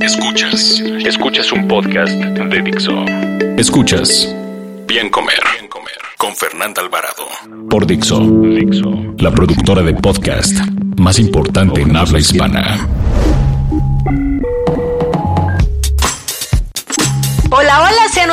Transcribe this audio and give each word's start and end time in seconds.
Escuchas. 0.00 0.80
Escuchas 1.04 1.52
un 1.52 1.68
podcast 1.68 2.12
de 2.12 2.62
Dixo. 2.62 3.04
Escuchas 3.56 4.34
Bien 4.86 5.10
Comer. 5.10 5.38
Bien 5.58 5.68
Comer. 5.68 5.98
Con 6.16 6.34
Fernanda 6.34 6.80
Alvarado. 6.82 7.26
Por 7.68 7.86
Dixo. 7.86 8.20
Dixo. 8.20 9.14
La 9.18 9.30
productora 9.30 9.82
de 9.82 9.94
podcast 9.94 10.56
más 10.98 11.18
importante 11.18 11.82
en 11.82 11.96
habla 11.96 12.18
hispana. 12.18 12.88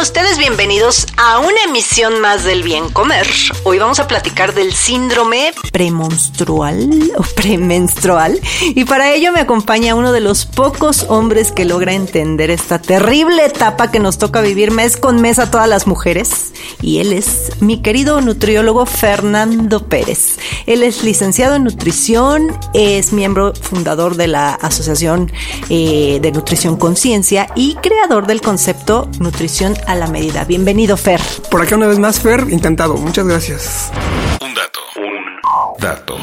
Ustedes 0.01 0.39
bienvenidos 0.39 1.05
a 1.15 1.37
una 1.37 1.63
emisión 1.67 2.21
más 2.21 2.43
del 2.43 2.63
Bien 2.63 2.89
Comer. 2.89 3.27
Hoy 3.63 3.77
vamos 3.77 3.99
a 3.99 4.07
platicar 4.07 4.55
del 4.55 4.73
síndrome 4.73 5.53
premonstrual 5.71 7.11
o 7.17 7.21
premenstrual 7.21 8.39
y 8.61 8.83
para 8.85 9.13
ello 9.13 9.31
me 9.31 9.41
acompaña 9.41 9.93
uno 9.93 10.11
de 10.11 10.19
los 10.19 10.47
pocos 10.47 11.05
hombres 11.07 11.51
que 11.51 11.65
logra 11.65 11.93
entender 11.93 12.49
esta 12.49 12.81
terrible 12.81 13.45
etapa 13.45 13.91
que 13.91 13.99
nos 13.99 14.17
toca 14.17 14.41
vivir 14.41 14.71
mes 14.71 14.97
con 14.97 15.21
mes 15.21 15.37
a 15.37 15.51
todas 15.51 15.69
las 15.69 15.85
mujeres 15.85 16.51
y 16.81 16.97
él 16.97 17.13
es 17.13 17.51
mi 17.59 17.83
querido 17.83 18.21
nutriólogo 18.21 18.87
Fernando 18.87 19.87
Pérez. 19.87 20.39
Él 20.65 20.81
es 20.81 21.03
licenciado 21.03 21.55
en 21.55 21.63
nutrición, 21.63 22.57
es 22.73 23.13
miembro 23.13 23.53
fundador 23.53 24.15
de 24.15 24.27
la 24.27 24.55
Asociación 24.55 25.31
eh, 25.69 26.17
de 26.21 26.31
Nutrición 26.31 26.77
Conciencia 26.77 27.47
y 27.55 27.75
creador 27.75 28.25
del 28.25 28.41
concepto 28.41 29.07
nutrición 29.19 29.75
a 29.91 29.95
la 29.95 30.07
medida. 30.07 30.45
Bienvenido, 30.45 30.97
Fer. 30.97 31.21
Por 31.49 31.61
acá 31.61 31.75
una 31.75 31.87
vez 31.87 31.99
más, 31.99 32.19
Fer, 32.19 32.47
encantado. 32.49 32.95
Muchas 32.95 33.25
gracias. 33.27 33.91
Un 34.41 34.53
dato. 34.53 34.79
Un 34.95 35.79
dato. 35.79 36.17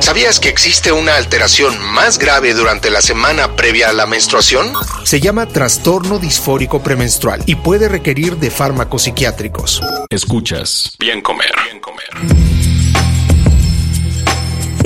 ¿Sabías 0.00 0.38
que 0.38 0.48
existe 0.48 0.92
una 0.92 1.16
alteración 1.16 1.74
más 1.92 2.18
grave 2.18 2.54
durante 2.54 2.90
la 2.90 3.00
semana 3.00 3.56
previa 3.56 3.88
a 3.88 3.92
la 3.92 4.06
menstruación? 4.06 4.72
Se 5.04 5.20
llama 5.20 5.46
trastorno 5.46 6.18
disfórico 6.18 6.82
premenstrual 6.82 7.42
y 7.46 7.56
puede 7.56 7.88
requerir 7.88 8.36
de 8.36 8.50
fármacos 8.50 9.02
psiquiátricos. 9.02 9.82
Escuchas 10.10 10.96
Bien 10.98 11.22
Comer. 11.22 11.52
Bien 11.64 11.80
Comer. 11.80 12.55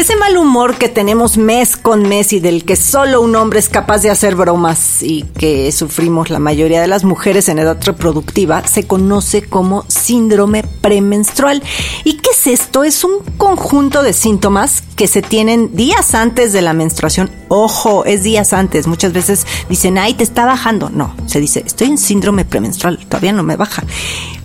Ese 0.01 0.17
mal 0.17 0.39
humor 0.39 0.77
que 0.79 0.89
tenemos 0.89 1.37
mes 1.37 1.77
con 1.77 2.09
mes 2.09 2.33
y 2.33 2.41
del 2.41 2.65
que 2.65 2.75
solo 2.75 3.20
un 3.20 3.37
hombre 3.37 3.59
es 3.59 3.69
capaz 3.69 3.98
de 3.98 4.09
hacer 4.09 4.34
bromas 4.34 5.03
y 5.03 5.25
que 5.25 5.70
sufrimos 5.73 6.31
la 6.31 6.39
mayoría 6.39 6.81
de 6.81 6.87
las 6.87 7.05
mujeres 7.05 7.51
en 7.51 7.59
edad 7.59 7.79
reproductiva 7.84 8.67
se 8.67 8.87
conoce 8.87 9.43
como 9.43 9.84
síndrome 9.89 10.62
premenstrual. 10.81 11.62
¿Y 12.05 12.15
qué 12.15 12.31
es 12.31 12.47
esto? 12.47 12.83
Es 12.83 13.05
un 13.05 13.19
conjunto 13.37 14.03
de 14.03 14.15
síntomas 14.15 14.83
que 14.97 15.06
se 15.06 15.21
tienen 15.21 15.77
días 15.77 16.15
antes 16.15 16.55
de 16.55 16.62
la 16.62 16.73
menstruación. 16.73 17.31
Ojo, 17.48 18.06
es 18.06 18.23
días 18.23 18.55
antes. 18.55 18.87
Muchas 18.87 19.12
veces 19.12 19.47
dicen, 19.69 19.98
ay, 19.98 20.15
te 20.15 20.25
está 20.25 20.47
bajando. 20.47 20.89
No, 20.89 21.15
se 21.27 21.41
dice, 21.41 21.62
estoy 21.67 21.89
en 21.89 21.98
síndrome 21.98 22.47
premenstrual, 22.47 22.99
todavía 23.06 23.34
no 23.34 23.43
me 23.43 23.56
baja. 23.56 23.84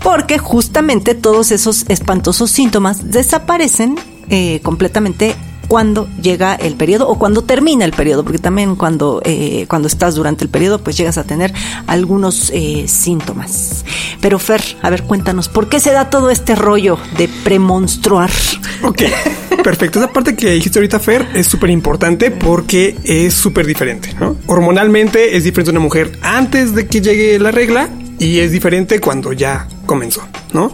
Porque 0.03 0.37
justamente 0.37 1.15
todos 1.15 1.53
esos 1.53 1.85
espantosos 1.87 2.51
síntomas 2.51 3.09
desaparecen 3.09 3.97
eh, 4.29 4.59
completamente 4.61 5.35
cuando 5.67 6.07
llega 6.21 6.55
el 6.55 6.75
periodo 6.75 7.07
o 7.07 7.17
cuando 7.17 7.43
termina 7.43 7.85
el 7.85 7.91
periodo, 7.91 8.23
porque 8.23 8.39
también 8.39 8.75
cuando, 8.75 9.21
eh, 9.25 9.65
cuando 9.67 9.87
estás 9.87 10.15
durante 10.15 10.43
el 10.43 10.49
periodo, 10.49 10.79
pues 10.79 10.97
llegas 10.97 11.17
a 11.17 11.23
tener 11.23 11.53
algunos 11.87 12.51
eh, 12.53 12.85
síntomas. 12.87 13.83
Pero 14.21 14.39
Fer, 14.39 14.61
a 14.81 14.89
ver, 14.89 15.03
cuéntanos, 15.03 15.49
¿por 15.49 15.69
qué 15.69 15.79
se 15.79 15.91
da 15.91 16.09
todo 16.09 16.29
este 16.29 16.55
rollo 16.55 16.97
de 17.17 17.27
premonstruar? 17.43 18.31
Ok, 18.83 19.03
perfecto. 19.63 19.99
Esa 19.99 20.11
parte 20.11 20.35
que 20.35 20.51
dijiste 20.51 20.79
ahorita, 20.79 20.99
Fer, 20.99 21.27
es 21.33 21.47
súper 21.47 21.69
importante 21.69 22.31
porque 22.31 22.97
es 23.03 23.33
súper 23.33 23.65
diferente, 23.65 24.13
¿no? 24.19 24.35
Hormonalmente 24.45 25.35
es 25.37 25.43
diferente 25.43 25.71
una 25.71 25.79
mujer 25.79 26.17
antes 26.21 26.75
de 26.75 26.87
que 26.87 27.01
llegue 27.01 27.39
la 27.39 27.51
regla 27.51 27.89
y 28.19 28.39
es 28.39 28.51
diferente 28.51 28.99
cuando 28.99 29.33
ya 29.33 29.67
comenzó, 29.85 30.21
¿no? 30.53 30.71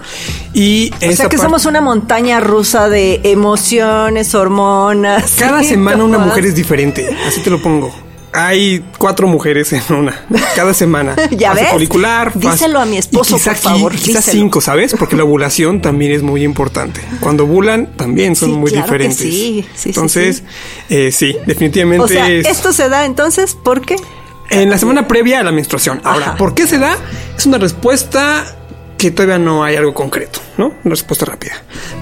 Y 0.54 0.92
o 1.08 1.12
sea 1.14 1.30
que 1.30 1.38
somos 1.38 1.66
una 1.66 1.82
montaña 1.82 2.40
rusa 2.40 2.90
de 2.90 3.22
emociones, 3.24 4.34
hormonas. 4.36 5.36
Cada 5.40 5.64
semana 5.64 6.04
una 6.04 6.18
mujer 6.18 6.46
es 6.46 6.56
diferente, 6.56 7.08
así 7.28 7.42
te 7.42 7.50
lo 7.50 7.62
pongo. 7.62 7.94
Hay 8.34 8.82
cuatro 8.98 9.28
mujeres 9.28 9.74
en 9.74 9.82
una 9.94 10.26
cada 10.56 10.74
semana. 10.74 11.18
¿Ya 11.32 11.50
fase 11.50 11.64
ves? 11.64 11.72
folicular, 11.74 12.32
fase- 12.32 12.50
Díselo 12.52 12.80
a 12.80 12.86
mi 12.86 12.96
esposo, 12.96 13.36
quizá 13.36 13.52
por 13.52 13.60
favor, 13.60 13.92
Quizás 13.94 14.24
cinco, 14.24 14.62
¿sabes? 14.62 14.96
Porque 14.98 15.18
la 15.18 15.26
ovulación 15.26 15.82
también 15.82 16.14
es 16.14 16.24
muy 16.24 16.44
importante. 16.46 17.02
Cuando 17.20 17.44
ovulan 17.44 17.88
también 17.98 18.38
son 18.38 18.52
Sí, 18.52 18.56
muy 18.56 18.72
claro 18.72 18.86
que 18.88 18.94
diferentes. 18.94 19.18
sí. 19.18 19.32
Sí, 19.32 19.66
sí, 19.76 19.90
entonces, 19.90 20.44
sí. 20.88 20.96
eh, 20.96 21.12
sí, 21.12 21.36
definitivamente 21.46 22.06
O 22.06 22.08
sea, 22.08 22.30
es 22.30 22.48
esto 22.48 22.72
se 22.72 22.88
da 22.88 23.04
entonces, 23.04 23.56
¿por 23.62 23.82
qué? 23.82 23.98
en 24.50 24.70
la 24.70 24.78
semana 24.78 25.08
previa 25.10 25.40
a 25.42 25.44
la 25.44 25.52
menstruación. 25.52 26.00
Ahora, 26.06 26.28
Ajá. 26.28 26.38
¿por 26.38 26.54
qué 26.56 26.68
se 26.68 26.78
da? 26.78 26.96
Es 27.38 27.46
una 27.46 27.58
respuesta 27.58 28.46
que 29.02 29.10
todavía 29.10 29.40
no 29.40 29.64
hay 29.64 29.76
algo 29.76 29.96
concreto, 29.96 30.40
¿no? 30.60 30.76
Respuesta 30.84 31.26
rápida. 31.26 31.54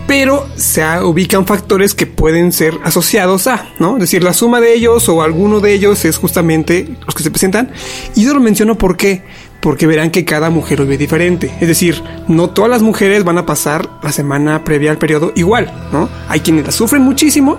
Pero 0.05 0.49
se 0.57 0.83
ubican 1.01 1.45
factores 1.45 1.95
que 1.95 2.05
pueden 2.05 2.51
ser 2.51 2.77
asociados 2.83 3.47
a, 3.47 3.69
¿no? 3.79 3.93
Es 3.93 4.01
decir, 4.01 4.21
la 4.21 4.33
suma 4.33 4.59
de 4.59 4.73
ellos 4.73 5.07
o 5.07 5.21
alguno 5.21 5.61
de 5.61 5.71
ellos 5.71 6.03
es 6.03 6.17
justamente 6.17 6.89
los 7.05 7.15
que 7.15 7.23
se 7.23 7.31
presentan. 7.31 7.71
Y 8.15 8.25
yo 8.25 8.33
lo 8.33 8.41
menciono 8.41 8.77
porque 8.77 9.23
porque 9.61 9.87
verán 9.87 10.11
que 10.11 10.25
cada 10.25 10.49
mujer 10.49 10.81
lo 10.81 10.85
ve 10.85 10.97
diferente. 10.97 11.49
Es 11.61 11.69
decir, 11.69 12.03
no 12.27 12.49
todas 12.49 12.69
las 12.69 12.81
mujeres 12.81 13.23
van 13.23 13.37
a 13.37 13.45
pasar 13.45 13.89
la 14.03 14.11
semana 14.11 14.65
previa 14.65 14.91
al 14.91 14.97
periodo 14.97 15.31
igual, 15.37 15.71
¿no? 15.93 16.09
Hay 16.27 16.41
quienes 16.41 16.65
la 16.65 16.73
sufren 16.73 17.01
muchísimo, 17.01 17.57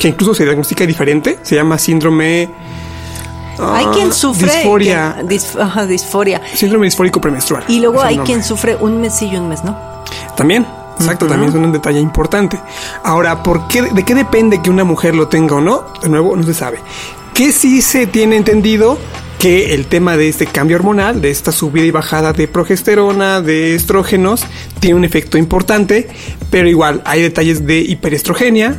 que 0.00 0.08
incluso 0.08 0.34
se 0.34 0.42
diagnostica 0.42 0.84
diferente, 0.86 1.38
se 1.42 1.54
llama 1.54 1.78
síndrome 1.78 2.48
hay 3.58 3.86
Ah, 3.86 3.90
quien 3.92 4.12
sufre. 4.12 4.52
disforia. 4.52 5.14
quien- 5.16 5.28
dis- 5.28 5.60
ajá, 5.60 5.86
disforia. 5.86 6.40
Síndrome 6.54 6.86
disfórico 6.86 7.20
premenstrual. 7.20 7.64
Y 7.68 7.80
luego 7.80 8.00
hay 8.02 8.16
nombre. 8.16 8.32
quien 8.32 8.44
sufre 8.44 8.76
un 8.76 9.00
mes 9.00 9.14
sí 9.14 9.28
y 9.32 9.36
un 9.36 9.48
mes 9.48 9.64
no. 9.64 9.76
También, 10.36 10.66
exacto, 10.98 11.26
también 11.26 11.50
es 11.50 11.54
un 11.56 11.72
detalle 11.72 12.00
importante. 12.00 12.58
Ahora, 13.02 13.42
¿por 13.42 13.68
qué, 13.68 13.82
¿de 13.82 14.04
qué 14.04 14.14
depende 14.14 14.60
que 14.62 14.70
una 14.70 14.84
mujer 14.84 15.14
lo 15.14 15.28
tenga 15.28 15.56
o 15.56 15.60
no? 15.60 15.84
De 16.02 16.08
nuevo, 16.08 16.36
no 16.36 16.42
se 16.44 16.54
sabe. 16.54 16.78
¿Qué 17.34 17.52
sí 17.52 17.82
se 17.82 18.06
tiene 18.06 18.36
entendido? 18.36 18.98
Que 19.38 19.74
el 19.74 19.86
tema 19.86 20.16
de 20.16 20.30
este 20.30 20.46
cambio 20.46 20.76
hormonal, 20.78 21.20
de 21.20 21.30
esta 21.30 21.52
subida 21.52 21.84
y 21.84 21.90
bajada 21.90 22.32
de 22.32 22.48
progesterona, 22.48 23.42
de 23.42 23.74
estrógenos, 23.74 24.42
tiene 24.80 24.96
un 24.96 25.04
efecto 25.04 25.36
importante, 25.36 26.08
pero 26.50 26.68
igual 26.68 27.02
hay 27.04 27.20
detalles 27.20 27.66
de 27.66 27.80
hiperestrogenia, 27.80 28.76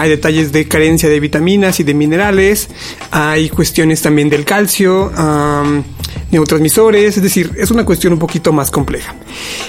hay 0.00 0.10
detalles 0.10 0.50
de 0.50 0.66
carencia 0.66 1.08
de 1.08 1.20
vitaminas 1.20 1.78
y 1.78 1.84
de 1.84 1.94
minerales, 1.94 2.68
hay 3.12 3.48
cuestiones 3.48 4.02
también 4.02 4.28
del 4.28 4.44
calcio, 4.44 5.12
neurotransmisores, 6.30 7.16
es 7.16 7.22
decir, 7.22 7.52
es 7.58 7.70
una 7.70 7.84
cuestión 7.84 8.12
un 8.12 8.18
poquito 8.18 8.52
más 8.52 8.70
compleja. 8.70 9.14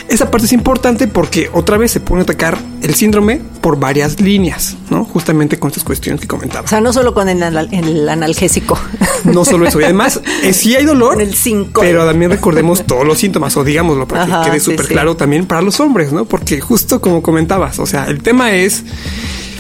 Esa 0.08 0.31
parte 0.31 0.47
es 0.47 0.53
importante 0.53 1.08
porque 1.08 1.50
otra 1.53 1.78
vez 1.78 1.91
se 1.91 2.00
pone 2.00 2.22
a 2.22 2.24
atacar 2.24 2.58
el 2.81 2.96
síndrome 2.96 3.40
por 3.62 3.80
varias 3.80 4.19
líneas, 4.19 4.75
¿no? 4.90 5.06
Justamente 5.06 5.59
con 5.59 5.69
estas 5.69 5.84
cuestiones 5.84 6.22
que 6.22 6.28
comentaba. 6.28 6.66
O 6.66 6.68
sea, 6.68 6.81
no 6.81 6.92
solo 6.92 7.13
con 7.13 7.30
el, 7.30 7.44
anal- 7.44 7.69
el 7.71 8.10
analgésico. 8.10 8.80
No 9.25 9.45
solo 9.45 9.68
eso, 9.68 9.80
y 9.80 9.83
además, 9.83 10.19
eh, 10.44 10.54
sí 10.54 10.75
hay 10.75 10.86
dolor, 10.86 11.21
el 11.21 11.36
cinco. 11.36 11.81
pero 11.81 12.06
también 12.06 12.31
recordemos 12.31 12.83
todos 12.86 13.06
los 13.06 13.18
síntomas, 13.19 13.56
o 13.57 13.63
digámoslo 13.63 14.07
para 14.07 14.24
Ajá, 14.24 14.44
que 14.44 14.50
quede 14.51 14.60
súper 14.60 14.86
sí. 14.88 14.92
claro 14.94 15.16
también 15.16 15.45
para 15.45 15.62
los 15.62 15.80
hombres, 15.80 16.12
¿no? 16.12 16.25
Porque 16.25 16.62
justo 16.62 17.00
como 17.01 17.21
comentabas, 17.21 17.78
o 17.80 17.86
sea, 17.86 18.06
el 18.06 18.24
tema 18.24 18.54
es, 18.54 18.83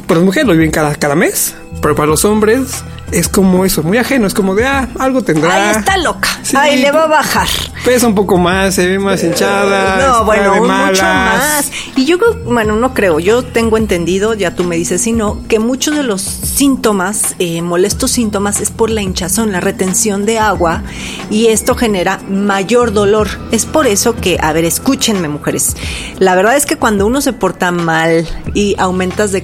para 0.07 0.19
las 0.19 0.25
mujeres 0.25 0.47
lo 0.47 0.53
viven 0.53 0.71
cada, 0.71 0.95
cada 0.95 1.15
mes, 1.15 1.55
pero 1.81 1.95
para 1.95 2.07
los 2.07 2.25
hombres 2.25 2.83
es 3.11 3.29
como 3.29 3.65
eso, 3.65 3.83
muy 3.83 3.97
ajeno, 3.97 4.27
es 4.27 4.33
como 4.33 4.55
de, 4.55 4.65
ah, 4.65 4.89
algo 4.99 5.23
tendrá. 5.23 5.69
Ahí 5.69 5.75
está 5.77 5.97
loca. 5.97 6.27
Sí. 6.41 6.57
Ahí 6.57 6.81
le 6.81 6.91
va 6.91 7.03
a 7.03 7.07
bajar. 7.07 7.47
Pesa 7.83 8.07
un 8.07 8.15
poco 8.15 8.37
más, 8.37 8.75
se 8.75 8.87
ve 8.87 8.99
más 8.99 9.23
hinchada. 9.23 9.99
está 9.99 10.07
No, 10.07 10.25
bueno, 10.25 10.55
mucho 10.55 11.03
más. 11.03 11.71
Y 11.95 12.05
yo 12.05 12.17
creo, 12.17 12.35
bueno, 12.45 12.75
no 12.75 12.93
creo, 12.93 13.19
yo 13.19 13.43
tengo 13.43 13.77
entendido, 13.77 14.33
ya 14.33 14.55
tú 14.55 14.63
me 14.63 14.75
dices 14.75 15.01
si 15.01 15.11
no, 15.11 15.41
que 15.47 15.59
muchos 15.59 15.95
de 15.95 16.03
los 16.03 16.21
síntomas, 16.21 17.35
eh, 17.39 17.61
molestos 17.61 18.11
síntomas, 18.11 18.59
es 18.59 18.71
por 18.71 18.89
la 18.89 19.01
hinchazón, 19.01 19.51
la 19.51 19.59
retención 19.59 20.25
de 20.25 20.39
agua, 20.39 20.83
y 21.29 21.47
esto 21.47 21.75
genera 21.75 22.19
mayor 22.27 22.91
dolor. 22.91 23.27
Es 23.51 23.65
por 23.65 23.87
eso 23.87 24.15
que, 24.15 24.39
a 24.41 24.51
ver, 24.51 24.65
escúchenme, 24.65 25.27
mujeres. 25.27 25.75
La 26.19 26.35
verdad 26.35 26.55
es 26.55 26.65
que 26.65 26.77
cuando 26.77 27.05
uno 27.05 27.21
se 27.21 27.33
porta 27.33 27.71
mal 27.71 28.27
y 28.53 28.75
aumentas 28.79 29.31
de 29.31 29.43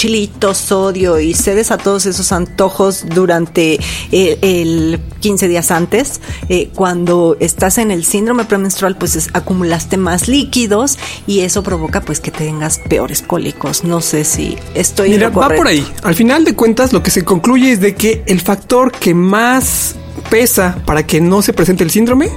chilitos, 0.00 0.56
sodio 0.56 1.20
y 1.20 1.34
cedes 1.34 1.70
a 1.70 1.76
todos 1.76 2.06
esos 2.06 2.32
antojos 2.32 3.04
durante 3.06 3.78
eh, 4.12 4.38
el 4.40 4.98
15 5.20 5.46
días 5.46 5.70
antes, 5.70 6.22
eh, 6.48 6.70
cuando 6.74 7.36
estás 7.38 7.76
en 7.76 7.90
el 7.90 8.06
síndrome 8.06 8.46
premenstrual, 8.46 8.96
pues 8.96 9.14
es- 9.14 9.28
acumulaste 9.34 9.98
más 9.98 10.26
líquidos 10.26 10.96
y 11.26 11.40
eso 11.40 11.62
provoca 11.62 12.00
pues 12.00 12.18
que 12.20 12.30
tengas 12.30 12.78
peores 12.78 13.20
cólicos. 13.20 13.84
No 13.84 14.00
sé 14.00 14.24
si 14.24 14.56
estoy 14.74 15.08
en 15.08 15.16
Mira, 15.16 15.28
lo 15.28 15.34
va 15.38 15.50
por 15.50 15.66
ahí. 15.66 15.86
Al 16.02 16.14
final 16.14 16.46
de 16.46 16.54
cuentas, 16.54 16.94
lo 16.94 17.02
que 17.02 17.10
se 17.10 17.22
concluye 17.22 17.70
es 17.72 17.80
de 17.82 17.94
que 17.94 18.22
el 18.24 18.40
factor 18.40 18.92
que 18.92 19.12
más 19.12 19.96
pesa 20.30 20.78
para 20.86 21.06
que 21.06 21.20
no 21.20 21.42
se 21.42 21.52
presente 21.52 21.84
el 21.84 21.90
síndrome 21.90 22.30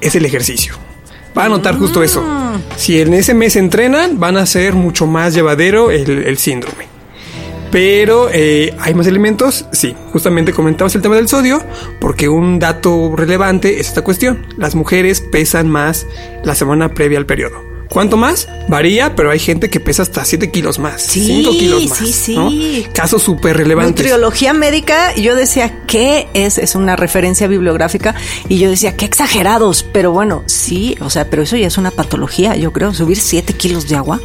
es 0.00 0.14
el 0.14 0.24
ejercicio. 0.24 0.74
Va 1.36 1.46
a 1.46 1.48
notar 1.48 1.76
justo 1.76 2.04
eso. 2.04 2.22
Si 2.76 3.00
en 3.00 3.12
ese 3.12 3.34
mes 3.34 3.56
entrenan, 3.56 4.20
van 4.20 4.36
a 4.36 4.46
ser 4.46 4.74
mucho 4.74 5.08
más 5.08 5.34
llevadero 5.34 5.90
el, 5.90 6.08
el 6.24 6.38
síndrome. 6.38 6.87
Pero 7.70 8.28
eh, 8.32 8.74
hay 8.78 8.94
más 8.94 9.06
elementos, 9.06 9.66
sí, 9.72 9.94
justamente 10.12 10.52
comentamos 10.52 10.94
el 10.94 11.02
tema 11.02 11.16
del 11.16 11.28
sodio, 11.28 11.62
porque 12.00 12.28
un 12.28 12.58
dato 12.58 13.14
relevante 13.14 13.78
es 13.80 13.88
esta 13.88 14.02
cuestión. 14.02 14.46
Las 14.56 14.74
mujeres 14.74 15.20
pesan 15.20 15.68
más 15.68 16.06
la 16.44 16.54
semana 16.54 16.94
previa 16.94 17.18
al 17.18 17.26
periodo. 17.26 17.68
¿Cuánto 17.90 18.18
más? 18.18 18.48
Varía, 18.68 19.16
pero 19.16 19.30
hay 19.30 19.38
gente 19.38 19.70
que 19.70 19.80
pesa 19.80 20.02
hasta 20.02 20.22
7 20.22 20.50
kilos 20.50 20.78
más, 20.78 21.00
Sí, 21.02 21.24
5 21.42 21.50
kilos 21.52 21.86
más. 21.88 21.98
sí, 21.98 22.12
sí. 22.12 22.34
¿no? 22.36 22.92
Casos 22.92 23.22
súper 23.22 23.56
relevantes. 23.56 24.04
Nutriología 24.04 24.52
médica, 24.52 25.14
yo 25.16 25.34
decía, 25.34 25.84
¿qué 25.86 26.28
es? 26.34 26.58
Es 26.58 26.74
una 26.74 26.96
referencia 26.96 27.46
bibliográfica. 27.46 28.14
Y 28.48 28.58
yo 28.58 28.68
decía, 28.68 28.94
qué 28.94 29.06
exagerados. 29.06 29.86
Pero 29.90 30.12
bueno, 30.12 30.42
sí, 30.46 30.96
o 31.00 31.08
sea, 31.08 31.30
pero 31.30 31.42
eso 31.42 31.56
ya 31.56 31.66
es 31.66 31.78
una 31.78 31.90
patología, 31.90 32.56
yo 32.56 32.74
creo. 32.74 32.92
Subir 32.92 33.18
7 33.18 33.54
kilos 33.54 33.88
de 33.88 33.96
agua. 33.96 34.20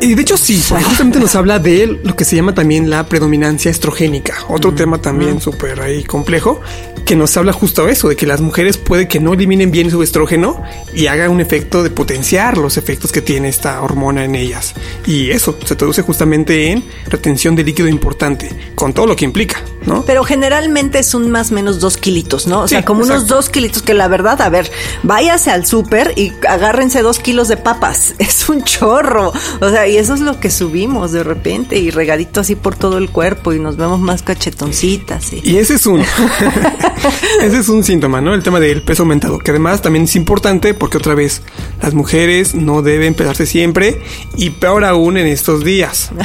Y 0.00 0.14
de 0.14 0.22
hecho 0.22 0.36
sí, 0.36 0.62
porque 0.68 0.84
justamente 0.84 1.18
nos 1.18 1.34
habla 1.34 1.58
de 1.58 1.98
lo 2.02 2.16
que 2.16 2.24
se 2.24 2.34
llama 2.34 2.54
también 2.54 2.88
la 2.88 3.06
predominancia 3.06 3.70
estrogénica, 3.70 4.34
otro 4.48 4.72
tema 4.72 5.00
también 5.00 5.40
súper 5.40 5.80
ahí 5.80 6.04
complejo, 6.04 6.60
que 7.04 7.16
nos 7.16 7.36
habla 7.36 7.52
justo 7.52 7.88
eso, 7.88 8.08
de 8.08 8.16
que 8.16 8.26
las 8.26 8.40
mujeres 8.40 8.78
puede 8.78 9.08
que 9.08 9.20
no 9.20 9.34
eliminen 9.34 9.70
bien 9.70 9.90
su 9.90 10.02
estrógeno 10.02 10.62
y 10.94 11.08
haga 11.08 11.28
un 11.28 11.40
efecto 11.40 11.82
de 11.82 11.90
potenciar 11.90 12.56
los 12.56 12.76
efectos 12.76 13.12
que 13.12 13.20
tiene 13.20 13.48
esta 13.48 13.82
hormona 13.82 14.24
en 14.24 14.36
ellas. 14.36 14.74
Y 15.06 15.30
eso 15.30 15.58
se 15.64 15.76
traduce 15.76 16.02
justamente 16.02 16.70
en 16.70 16.84
retención 17.06 17.54
de 17.54 17.64
líquido 17.64 17.88
importante, 17.88 18.72
con 18.74 18.94
todo 18.94 19.06
lo 19.06 19.16
que 19.16 19.24
implica, 19.24 19.62
¿no? 19.86 20.04
Pero 20.06 20.24
generalmente 20.24 20.98
es 21.00 21.14
un 21.14 21.30
más 21.30 21.50
o 21.50 21.54
menos 21.54 21.80
dos 21.80 21.96
kilitos, 21.96 22.46
¿no? 22.46 22.60
O 22.60 22.68
sea, 22.68 22.84
como 22.84 23.02
unos 23.02 23.26
dos 23.26 23.50
kilitos 23.50 23.82
que 23.82 23.92
la 23.92 24.08
verdad, 24.08 24.40
a 24.40 24.48
ver, 24.48 24.70
váyase 25.02 25.50
al 25.50 25.66
súper 25.66 26.14
y 26.16 26.32
agárrense 26.48 27.02
dos 27.02 27.18
kilos 27.18 27.48
de 27.48 27.56
papas. 27.56 28.14
Es 28.30 28.48
un 28.48 28.62
chorro. 28.62 29.32
O 29.60 29.68
sea, 29.68 29.88
y 29.90 29.96
eso 29.96 30.14
es 30.14 30.20
lo 30.20 30.40
que 30.40 30.50
subimos 30.50 31.12
de 31.12 31.22
repente 31.22 31.78
y 31.78 31.90
regadito 31.90 32.40
así 32.40 32.54
por 32.54 32.76
todo 32.76 32.98
el 32.98 33.10
cuerpo 33.10 33.52
y 33.52 33.58
nos 33.58 33.76
vemos 33.76 34.00
más 34.00 34.22
cachetoncitas. 34.22 35.32
Y... 35.32 35.40
Y 35.44 35.58
ese 35.58 35.74
es 35.74 35.86
un 35.86 36.00
ese 37.42 37.58
es 37.58 37.68
un 37.68 37.84
síntoma, 37.84 38.20
¿no? 38.20 38.34
El 38.34 38.42
tema 38.42 38.60
del 38.60 38.82
peso 38.82 39.02
aumentado, 39.02 39.38
que 39.38 39.50
además 39.50 39.82
también 39.82 40.04
es 40.04 40.16
importante 40.16 40.74
porque 40.74 40.98
otra 40.98 41.14
vez 41.14 41.42
las 41.82 41.94
mujeres 41.94 42.54
no 42.54 42.82
deben 42.82 43.14
pesarse 43.14 43.46
siempre 43.46 44.02
y 44.36 44.50
peor 44.50 44.84
aún 44.84 45.16
en 45.16 45.26
estos 45.26 45.64
días. 45.64 46.10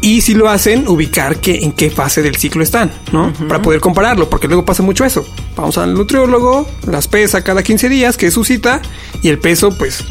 Y 0.00 0.20
si 0.20 0.34
lo 0.34 0.50
hacen, 0.50 0.86
ubicar 0.86 1.40
que 1.40 1.64
en 1.64 1.72
qué 1.72 1.90
fase 1.90 2.20
del 2.20 2.36
ciclo 2.36 2.62
están, 2.62 2.92
¿no? 3.10 3.32
Para 3.48 3.62
poder 3.62 3.80
compararlo, 3.80 4.28
porque 4.28 4.48
luego 4.48 4.62
pasa 4.62 4.82
mucho 4.82 5.02
eso. 5.06 5.24
Vamos 5.56 5.78
al 5.78 5.94
nutriólogo, 5.94 6.68
las 6.86 7.08
pesa 7.08 7.42
cada 7.42 7.62
15 7.62 7.88
días, 7.88 8.18
que 8.18 8.26
es 8.26 8.34
su 8.34 8.44
cita, 8.44 8.82
y 9.22 9.28
el 9.28 9.38
peso, 9.38 9.70
pues, 9.78 10.04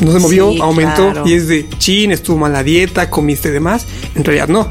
no 0.00 0.12
se 0.12 0.18
movió, 0.18 0.50
Sí, 0.52 0.60
aumentó, 0.60 1.10
claro. 1.12 1.26
y 1.28 1.34
es 1.34 1.48
de 1.48 1.68
chin, 1.78 2.12
estuvo 2.12 2.36
mal 2.38 2.52
la 2.52 2.62
dieta, 2.62 3.08
comiste 3.10 3.50
de 3.50 3.60
más. 3.60 3.86
En 4.14 4.24
realidad 4.24 4.48
no. 4.48 4.70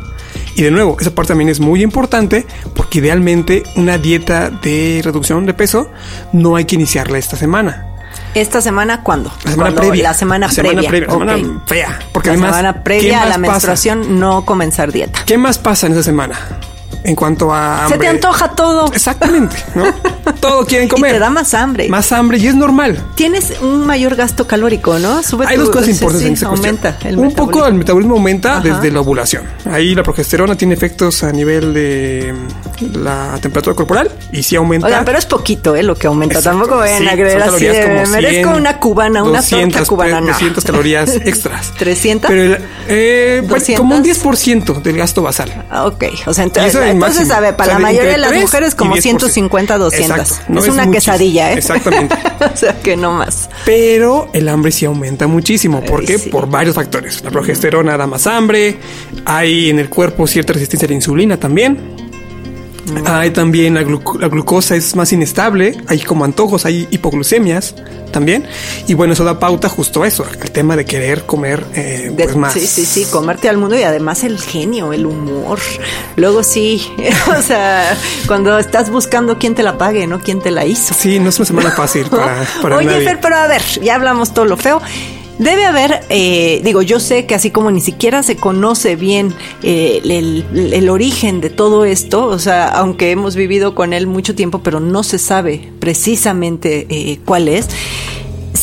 Y 0.56 0.62
de 0.64 0.72
nuevo, 0.72 0.98
esa 1.00 1.12
parte 1.14 1.30
también 1.30 1.50
es 1.50 1.60
muy 1.60 1.82
importante 1.84 2.46
porque 2.76 3.00
idealmente 3.00 3.64
una 3.76 3.98
dieta 3.98 4.50
de 4.50 5.02
reducción 5.04 5.46
de 5.46 5.54
peso 5.54 5.90
no 6.34 6.56
hay 6.56 6.66
que 6.66 6.76
iniciarla 6.76 7.18
esta 7.18 7.36
semana. 7.36 7.88
¿Esta 8.34 8.62
semana 8.62 9.02
cuándo? 9.04 9.30
La 9.44 9.52
semana 9.52 9.72
Cuando- 9.72 9.82
previa. 9.82 10.04
La 10.04 10.14
semana 10.14 10.48
La 10.48 10.54
semana 10.54 10.74
previa. 10.82 10.90
previa, 10.90 11.08
la 11.08 11.14
semana 11.14 11.64
fea, 11.66 12.00
porque 12.14 12.30
la 12.30 12.34
además, 12.34 12.56
semana 12.56 12.74
¿qué 12.74 12.80
previa 12.82 13.22
a 13.22 13.26
la 13.26 13.30
pasa? 13.36 13.38
menstruación, 13.40 14.20
no 14.20 14.46
comenzar 14.46 14.92
dieta. 14.92 15.20
¿Qué 15.26 15.38
más 15.38 15.58
pasa 15.58 15.88
en 15.88 15.94
esa 15.94 16.04
semana? 16.04 16.38
En 17.06 17.16
cuanto 17.16 17.54
a 17.54 17.88
Se 17.88 17.98
te 17.98 18.08
antoja 18.08 18.50
todo. 18.50 18.92
Exactamente, 18.92 19.56
¿no? 19.76 19.86
Todo 20.42 20.66
quieren 20.66 20.88
Y 20.88 20.90
comer. 20.90 21.14
te 21.14 21.20
da 21.20 21.30
más 21.30 21.54
hambre. 21.54 21.88
Más 21.88 22.12
hambre 22.12 22.38
y 22.40 22.48
es 22.48 22.56
normal. 22.56 23.02
Tienes 23.16 23.54
un 23.62 23.86
mayor 23.86 24.16
gasto 24.16 24.48
calórico, 24.48 24.98
¿no? 25.00 25.22
Sube 25.24 25.46
Hay 25.48 25.56
tu- 25.56 25.62
dos 25.66 25.70
cosas 25.72 25.90
importantes 25.90 26.26
en 26.28 26.34
esta 26.34 26.48
aumenta 26.48 26.98
el 27.04 27.18
Un 27.18 27.34
poco 27.34 27.66
el 27.68 27.76
metabolismo 27.76 28.16
aumenta 28.16 28.54
Ajá. 28.58 28.62
desde 28.62 28.92
la 28.92 29.02
ovulación. 29.02 29.44
Ahí 29.72 29.94
la 29.96 30.02
progesterona 30.04 30.56
tiene 30.56 30.74
efectos 30.74 31.24
a 31.24 31.32
nivel 31.32 31.74
de 31.74 32.34
la 32.94 33.38
temperatura 33.42 33.76
corporal 33.76 34.10
y 34.32 34.42
sí 34.44 34.56
aumenta. 34.56 34.88
Oigan, 34.88 35.06
pero 35.06 35.18
es 35.20 35.26
poquito, 35.26 35.76
¿eh? 35.76 35.84
Lo 35.84 35.96
que 35.96 36.08
aumenta. 36.08 36.40
Exacto, 36.40 36.58
Tampoco 36.60 36.80
vayan 36.80 37.00
sí, 37.00 37.08
a 37.08 37.12
son 37.46 37.56
así 37.56 37.66
de, 37.66 37.82
como 37.84 37.94
me 37.96 38.08
merezco 38.08 38.50
100, 38.52 38.56
una 38.62 38.80
cubana, 38.80 39.24
una 39.24 39.38
200, 39.40 39.74
torta 39.74 39.90
cubana. 39.90 40.22
No. 40.22 40.28
200 40.28 40.64
calorías 40.66 41.16
extras. 41.26 41.72
300? 41.78 42.30
Pero 42.30 42.44
el- 42.44 42.58
eh, 42.88 43.38
bueno, 43.42 43.56
200. 43.56 43.80
como 43.80 43.96
un 43.96 44.04
10% 44.04 44.82
del 44.82 44.98
gasto 44.98 45.22
basal. 45.22 45.66
Ah, 45.70 45.86
Ok, 45.86 46.04
o 46.26 46.34
sea, 46.34 46.44
Y 46.44 46.48
entonces, 46.48 46.95
entonces 46.96 47.28
máximo. 47.28 47.38
a 47.38 47.40
ver, 47.42 47.56
para 47.56 47.68
O 47.68 47.72
sea, 47.72 47.80
la 47.80 47.86
mayoría 47.86 48.12
de 48.12 48.18
las 48.18 48.30
3 48.30 48.42
mujeres 48.42 48.76
como 48.76 48.96
10%. 48.96 49.02
150, 49.02 49.78
200. 49.78 50.20
Exacto, 50.20 50.54
no 50.54 50.60
es 50.60 50.66
es 50.68 50.74
una 50.74 50.92
quesadilla, 50.92 51.52
¿eh? 51.52 51.58
Exactamente. 51.58 52.16
o 52.54 52.58
sea, 52.58 52.80
que 52.82 52.98
no 52.98 53.12
más. 53.12 53.50
Pero 53.66 54.28
el 54.34 54.50
hambre 54.50 54.72
sí 54.72 54.86
aumenta 54.86 55.28
muchísimo. 55.28 55.82
¿Por 55.82 56.02
Ay, 56.02 56.06
qué? 56.08 56.18
sí. 56.18 56.30
Por 56.30 56.50
varios 56.50 56.76
factores. 56.76 57.24
La 57.24 57.32
progesterona 57.32 57.98
da 57.98 58.08
más 58.08 58.28
hambre. 58.28 58.78
Hay 59.26 59.70
en 59.70 59.80
el 59.80 59.90
cuerpo 59.90 60.28
cierta 60.28 60.54
resistencia 60.54 60.86
a 60.86 60.90
la 60.90 60.96
insulina 60.96 61.38
también. 61.38 61.95
Hay 63.06 63.32
también 63.32 63.74
la, 63.74 63.84
gluc- 63.84 64.20
la 64.20 64.28
glucosa 64.28 64.76
es 64.76 64.96
más 64.96 65.12
inestable. 65.12 65.78
Hay 65.88 66.00
como 66.02 66.24
antojos, 66.26 66.66
hay 66.66 66.88
hipoglucemias 66.92 67.76
también. 68.12 68.46
Y 68.88 68.94
bueno, 68.94 69.14
eso 69.14 69.24
da 69.24 69.40
pauta 69.40 69.68
justo 69.70 70.04
a 70.04 70.08
eso, 70.08 70.24
al 70.26 70.52
tema 70.52 70.76
de 70.76 70.86
querer 70.86 71.24
comer 71.26 71.66
eh, 71.74 72.12
De- 72.16 72.24
pues 72.26 72.36
más. 72.36 72.54
Sí, 72.54 72.66
sí, 72.68 72.86
sí, 72.86 73.06
comerte 73.06 73.50
al 73.50 73.58
mundo 73.58 73.78
y 73.78 73.84
además 73.84 74.24
el 74.24 74.40
genio, 74.40 74.94
el 74.94 75.06
humor. 75.06 75.60
Luego 76.16 76.44
sí, 76.44 76.88
o 77.38 77.42
sea, 77.42 77.98
cuando 78.28 78.58
estás 78.60 78.90
buscando 78.90 79.38
quién 79.40 79.56
te 79.56 79.64
la 79.64 79.78
pague, 79.78 80.08
no 80.08 80.20
quién 80.20 80.40
te 80.42 80.52
la 80.52 80.66
hizo. 80.66 80.94
Sí, 80.94 81.20
no 81.20 81.30
es 81.30 81.38
una 81.40 81.46
semana 81.46 81.72
fácil 81.72 82.06
para, 82.06 82.46
para 82.62 82.78
Oye, 82.78 82.86
nadie. 82.88 83.04
Fer, 83.06 83.20
pero 83.22 83.36
a 83.36 83.48
ver, 83.48 83.62
ya 83.82 83.96
hablamos 83.96 84.34
todo 84.34 84.46
lo 84.46 84.58
feo. 84.58 84.82
Debe 85.38 85.66
haber, 85.66 86.02
eh, 86.10 86.62
digo, 86.64 86.82
yo 86.82 87.02
sé 87.02 87.26
que 87.26 87.36
así 87.36 87.52
como 87.52 87.70
ni 87.70 87.82
siquiera 87.82 88.24
se 88.24 88.38
conoce 88.38 88.96
bien 88.96 89.34
eh, 89.64 90.00
el, 90.06 90.46
el 90.74 90.90
origen 90.90 91.42
de 91.42 91.50
todo 91.50 91.84
esto, 91.84 92.26
o 92.26 92.40
sea, 92.40 92.70
aunque 92.70 93.12
hemos 93.12 93.36
vivido 93.36 93.76
con 93.76 93.92
él 93.92 94.08
mucho 94.08 94.34
tiempo, 94.34 94.62
pero 94.64 94.80
no 94.80 95.04
se 95.04 95.20
sabe 95.20 95.74
precisamente 95.80 96.88
eh, 96.90 97.20
cuál 97.26 97.50
es. 97.50 97.68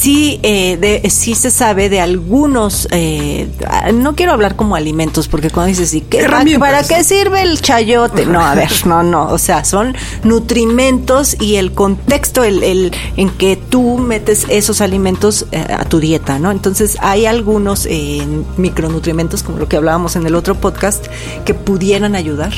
Sí, 0.03 0.41
eh, 0.43 0.77
de- 0.79 1.09
sí 1.11 1.37
se 1.37 1.53
sabe 1.53 1.89
de 1.89 2.01
algunos, 2.01 2.89
eh, 2.91 3.49
no 3.95 4.17
quiero 4.17 4.33
hablar 4.33 4.57
como 4.57 4.75
alimentos, 4.75 5.29
porque 5.29 5.49
cuando 5.49 5.69
dices, 5.69 5.95
¿y 5.95 6.01
qué, 6.01 6.19
¿para, 6.19 6.25
Herramientas. 6.39 6.69
para 6.69 6.83
qué 6.89 7.05
sirve 7.05 7.43
el 7.43 7.61
chayote? 7.61 8.27
No, 8.27 8.41
a 8.41 8.57
ver, 8.57 8.69
no, 8.85 9.05
no, 9.05 9.29
o 9.29 9.39
sea, 9.39 9.65
son 9.65 9.95
nutrimentos 10.25 11.37
y 11.41 11.55
el 11.55 11.71
contexto 11.73 12.43
el, 12.43 12.65
el- 12.65 12.93
en 13.17 13.31
que 13.31 13.55
tú 13.57 13.99
metes 13.99 14.45
esos 14.49 14.81
alimentos 14.81 15.47
eh, 15.53 15.65
a 15.79 15.85
tu 15.85 16.01
dieta, 16.01 16.41
¿no? 16.41 16.51
Entonces 16.51 16.97
hay 17.01 17.27
algunos 17.27 17.87
eh, 17.87 18.27
micronutrimentos, 18.57 19.45
como 19.45 19.59
lo 19.59 19.69
que 19.69 19.77
hablábamos 19.77 20.17
en 20.17 20.27
el 20.27 20.35
otro 20.35 20.57
podcast, 20.57 21.07
que 21.45 21.55
pudieran 21.55 22.17
ayudar. 22.17 22.53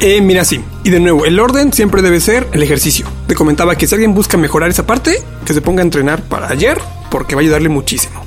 Eh, 0.00 0.20
mira, 0.20 0.44
sí. 0.44 0.60
Y 0.84 0.90
de 0.90 1.00
nuevo, 1.00 1.24
el 1.24 1.38
orden 1.40 1.72
siempre 1.72 2.02
debe 2.02 2.20
ser 2.20 2.48
el 2.52 2.62
ejercicio. 2.62 3.06
Te 3.26 3.34
comentaba 3.34 3.76
que 3.76 3.86
si 3.86 3.94
alguien 3.94 4.14
busca 4.14 4.36
mejorar 4.36 4.70
esa 4.70 4.86
parte, 4.86 5.22
que 5.44 5.54
se 5.54 5.60
ponga 5.60 5.82
a 5.82 5.84
entrenar 5.84 6.22
para 6.22 6.48
ayer, 6.48 6.78
porque 7.10 7.34
va 7.34 7.40
a 7.40 7.42
ayudarle 7.42 7.68
muchísimo. 7.68 8.24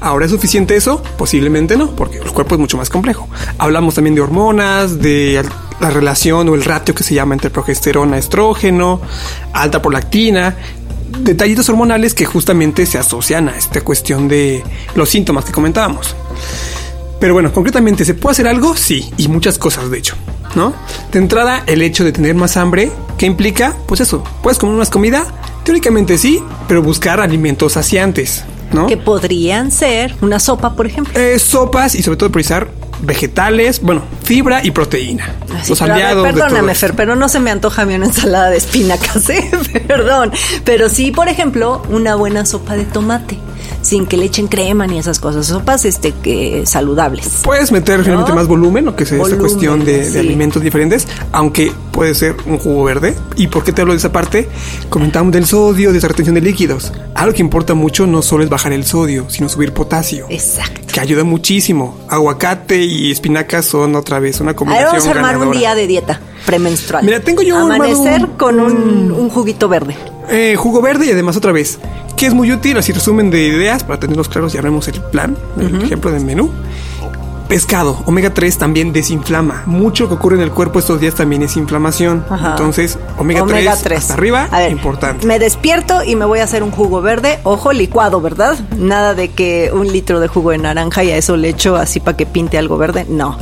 Ahora, 0.00 0.26
¿es 0.26 0.30
suficiente 0.30 0.76
eso? 0.76 1.02
Posiblemente 1.16 1.76
no, 1.76 1.90
porque 1.94 2.18
el 2.18 2.30
cuerpo 2.30 2.54
es 2.54 2.60
mucho 2.60 2.76
más 2.76 2.90
complejo. 2.90 3.28
Hablamos 3.58 3.94
también 3.94 4.14
de 4.14 4.20
hormonas, 4.20 5.00
de 5.00 5.42
la 5.80 5.90
relación 5.90 6.48
o 6.48 6.54
el 6.54 6.64
ratio 6.64 6.94
que 6.94 7.04
se 7.04 7.14
llama 7.14 7.34
entre 7.34 7.50
progesterona, 7.50 8.18
estrógeno, 8.18 9.00
alta 9.52 9.80
prolactina. 9.80 10.56
Detallitos 11.20 11.68
hormonales 11.68 12.14
que 12.14 12.26
justamente 12.26 12.84
se 12.84 12.98
asocian 12.98 13.48
a 13.48 13.56
esta 13.56 13.80
cuestión 13.80 14.28
de 14.28 14.62
los 14.94 15.08
síntomas 15.08 15.44
que 15.44 15.52
comentábamos. 15.52 16.14
Pero 17.20 17.34
bueno, 17.34 17.52
concretamente, 17.52 18.04
¿se 18.04 18.14
puede 18.14 18.32
hacer 18.32 18.46
algo? 18.46 18.76
Sí, 18.76 19.10
y 19.16 19.28
muchas 19.28 19.58
cosas, 19.58 19.90
de 19.90 19.98
hecho, 19.98 20.14
¿no? 20.54 20.72
De 21.12 21.18
entrada, 21.18 21.64
el 21.66 21.82
hecho 21.82 22.04
de 22.04 22.12
tener 22.12 22.34
más 22.34 22.56
hambre, 22.56 22.92
¿qué 23.16 23.26
implica? 23.26 23.74
Pues 23.86 24.00
eso, 24.00 24.22
¿puedes 24.42 24.58
comer 24.58 24.76
más 24.76 24.90
comida? 24.90 25.26
Teóricamente 25.64 26.16
sí, 26.16 26.42
pero 26.68 26.82
buscar 26.82 27.20
alimentos 27.20 27.72
saciantes, 27.72 28.44
¿no? 28.72 28.86
Que 28.86 28.96
podrían 28.96 29.70
ser 29.72 30.14
una 30.20 30.38
sopa, 30.38 30.76
por 30.76 30.86
ejemplo. 30.86 31.18
Eh, 31.18 31.38
sopas 31.38 31.94
y 31.94 32.02
sobre 32.02 32.18
todo 32.18 32.30
priorizar 32.30 32.68
vegetales, 33.00 33.80
bueno, 33.80 34.02
fibra 34.22 34.64
y 34.64 34.70
proteína. 34.70 35.34
Así, 35.56 35.70
los 35.70 35.80
ver, 35.80 35.92
aliados 35.92 36.24
de 36.24 36.32
perdóname. 36.32 36.74
Fer, 36.74 36.94
pero 36.94 37.16
no 37.16 37.28
se 37.28 37.40
me 37.40 37.50
antoja 37.50 37.82
a 37.82 37.84
mí 37.84 37.94
una 37.94 38.06
ensalada 38.06 38.50
de 38.50 38.58
espinacas, 38.58 39.28
¿eh? 39.30 39.50
Perdón. 39.86 40.32
Pero 40.64 40.88
sí, 40.88 41.10
por 41.10 41.28
ejemplo, 41.28 41.82
una 41.90 42.14
buena 42.14 42.46
sopa 42.46 42.76
de 42.76 42.84
tomate. 42.84 43.38
Sin 43.82 44.06
que 44.06 44.16
le 44.16 44.26
echen 44.26 44.48
crema 44.48 44.86
ni 44.86 44.98
esas 44.98 45.18
cosas. 45.20 45.46
Sopas 45.46 45.84
este 45.84 46.12
que 46.12 46.64
saludables. 46.66 47.40
Puedes 47.42 47.72
meter 47.72 48.02
finalmente 48.02 48.32
más 48.32 48.46
volumen, 48.46 48.84
lo 48.84 48.96
que 48.96 49.04
es 49.04 49.12
esta 49.12 49.38
cuestión 49.38 49.84
de, 49.84 50.18
alimentos 50.18 50.62
diferentes, 50.62 51.06
aunque 51.32 51.72
puede 51.98 52.14
ser 52.14 52.36
un 52.46 52.58
jugo 52.58 52.84
verde. 52.84 53.16
¿Y 53.34 53.48
por 53.48 53.64
qué 53.64 53.72
te 53.72 53.80
hablo 53.82 53.92
de 53.92 53.96
esa 53.98 54.12
parte? 54.12 54.48
Comentamos 54.88 55.32
del 55.32 55.46
sodio, 55.46 55.90
de 55.90 55.98
esa 55.98 56.06
retención 56.06 56.36
de 56.36 56.40
líquidos. 56.40 56.92
Algo 57.16 57.34
que 57.34 57.42
importa 57.42 57.74
mucho 57.74 58.06
no 58.06 58.22
solo 58.22 58.44
es 58.44 58.48
bajar 58.48 58.72
el 58.72 58.84
sodio, 58.84 59.28
sino 59.28 59.48
subir 59.48 59.72
potasio. 59.72 60.26
Exacto. 60.28 60.80
Que 60.94 61.00
ayuda 61.00 61.24
muchísimo. 61.24 61.98
Aguacate 62.08 62.80
y 62.84 63.10
espinacas 63.10 63.66
son 63.66 63.96
otra 63.96 64.20
vez 64.20 64.38
una 64.40 64.54
combinación 64.54 64.92
vamos 64.92 65.06
a 65.08 65.10
armar 65.10 65.38
un 65.38 65.50
día 65.50 65.74
de 65.74 65.88
dieta 65.88 66.20
premenstrual. 66.46 67.04
Mira, 67.04 67.18
tengo 67.18 67.42
yo 67.42 67.56
Amanecer 67.58 68.20
un- 68.26 68.36
con 68.36 68.60
un, 68.60 69.10
un 69.10 69.28
juguito 69.28 69.68
verde. 69.68 69.96
Eh, 70.30 70.54
jugo 70.56 70.80
verde 70.80 71.06
y 71.06 71.10
además 71.10 71.36
otra 71.36 71.50
vez, 71.50 71.80
que 72.16 72.26
es 72.26 72.32
muy 72.34 72.52
útil, 72.52 72.78
así 72.78 72.92
resumen 72.92 73.28
de 73.32 73.42
ideas 73.44 73.82
para 73.82 73.98
tenerlos 73.98 74.28
claros 74.28 74.54
y 74.54 74.58
armemos 74.58 74.86
el 74.86 75.00
plan, 75.00 75.36
el 75.58 75.82
ejemplo 75.82 76.12
del 76.12 76.24
menú. 76.24 76.48
Pescado, 77.48 78.02
omega 78.04 78.34
3 78.34 78.58
también 78.58 78.92
desinflama. 78.92 79.62
Mucho 79.64 80.06
que 80.06 80.14
ocurre 80.14 80.36
en 80.36 80.42
el 80.42 80.50
cuerpo 80.50 80.78
estos 80.78 81.00
días 81.00 81.14
también 81.14 81.42
es 81.42 81.56
inflamación. 81.56 82.24
Ajá. 82.28 82.50
Entonces, 82.50 82.98
omega, 83.16 83.44
3, 83.46 83.98
hasta 83.98 84.14
arriba, 84.14 84.48
A 84.50 84.58
ver, 84.58 84.70
importante. 84.70 85.26
Me 85.26 85.38
despierto 85.38 86.04
y 86.04 86.14
me 86.14 86.26
voy 86.26 86.40
a 86.40 86.44
hacer 86.44 86.62
un 86.62 86.70
jugo 86.70 87.00
verde, 87.00 87.38
ojo, 87.44 87.72
licuado, 87.72 88.20
¿verdad? 88.20 88.58
Nada 88.76 89.14
de 89.14 89.30
que 89.30 89.70
un 89.72 89.90
litro 89.90 90.20
de 90.20 90.28
jugo 90.28 90.50
de 90.50 90.58
naranja 90.58 91.04
y 91.04 91.10
a 91.10 91.16
eso 91.16 91.38
le 91.38 91.48
echo 91.48 91.76
así 91.76 92.00
para 92.00 92.18
que 92.18 92.26
pinte 92.26 92.58
algo 92.58 92.76
verde. 92.76 93.06
No. 93.08 93.38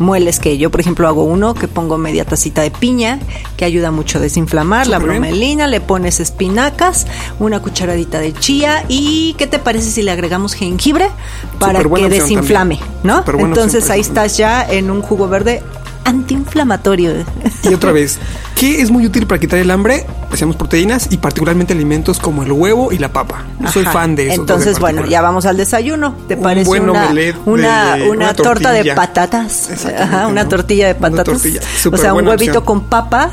Mueles 0.00 0.40
que 0.40 0.58
yo, 0.58 0.70
por 0.70 0.80
ejemplo, 0.80 1.06
hago 1.06 1.22
uno 1.22 1.54
que 1.54 1.68
pongo 1.68 1.96
media 1.96 2.24
tacita 2.24 2.62
de 2.62 2.72
piña, 2.72 3.20
que 3.56 3.64
ayuda 3.64 3.92
mucho 3.92 4.18
a 4.18 4.20
desinflamar, 4.20 4.88
la 4.88 4.98
bien. 4.98 5.10
bromelina, 5.10 5.68
le 5.68 5.80
pones 5.80 6.18
espinacas, 6.18 7.06
una 7.38 7.62
cucharadita 7.62 8.18
de 8.18 8.32
chía 8.32 8.84
y 8.88 9.36
¿qué 9.38 9.46
te 9.46 9.60
parece 9.60 9.92
si 9.92 10.02
le 10.02 10.10
agregamos 10.10 10.54
jengibre 10.54 11.08
para 11.60 11.80
Súper 11.80 12.02
que 12.02 12.08
desinflame, 12.08 12.76
también. 12.76 13.00
¿no? 13.04 13.18
Súper 13.18 13.36
Entonces 13.48 13.90
ahí 13.90 14.00
estás 14.00 14.36
ya 14.36 14.62
en 14.68 14.90
un 14.90 15.02
jugo 15.02 15.28
verde 15.28 15.62
antiinflamatorio. 16.04 17.12
Y 17.62 17.74
otra 17.74 17.92
vez, 17.92 18.18
¿qué 18.56 18.80
es 18.82 18.90
muy 18.90 19.06
útil 19.06 19.26
para 19.26 19.40
quitar 19.40 19.58
el 19.58 19.70
hambre? 19.70 20.06
Decíamos 20.30 20.56
proteínas 20.56 21.08
y 21.10 21.16
particularmente 21.18 21.72
alimentos 21.72 22.18
como 22.18 22.42
el 22.42 22.52
huevo 22.52 22.92
y 22.92 22.98
la 22.98 23.08
papa. 23.12 23.44
Yo 23.60 23.68
soy 23.68 23.84
fan 23.86 24.14
de 24.16 24.28
eso. 24.32 24.40
Entonces, 24.40 24.78
bueno, 24.80 25.06
ya 25.06 25.22
vamos 25.22 25.46
al 25.46 25.56
desayuno. 25.56 26.14
¿Te 26.28 26.34
Un 26.34 26.42
parece 26.42 26.66
buen 26.66 26.88
una, 26.88 27.06
omelette 27.06 27.36
una, 27.46 27.96
de- 27.96 28.02
una 28.02 28.10
una 28.10 28.34
torta 28.34 28.72
de 28.72 28.94
patatas? 28.94 29.70
Ajá, 29.98 30.26
una 30.26 30.42
¿no? 30.44 30.48
tortilla 30.48 30.86
de 30.88 30.92
Una 30.92 31.00
patatas. 31.10 31.24
tortilla. 31.42 31.60
O 31.92 31.96
sea, 31.96 32.14
un 32.14 32.26
huevito 32.26 32.58
opción. 32.58 32.64
con 32.64 32.80
papa. 32.84 33.30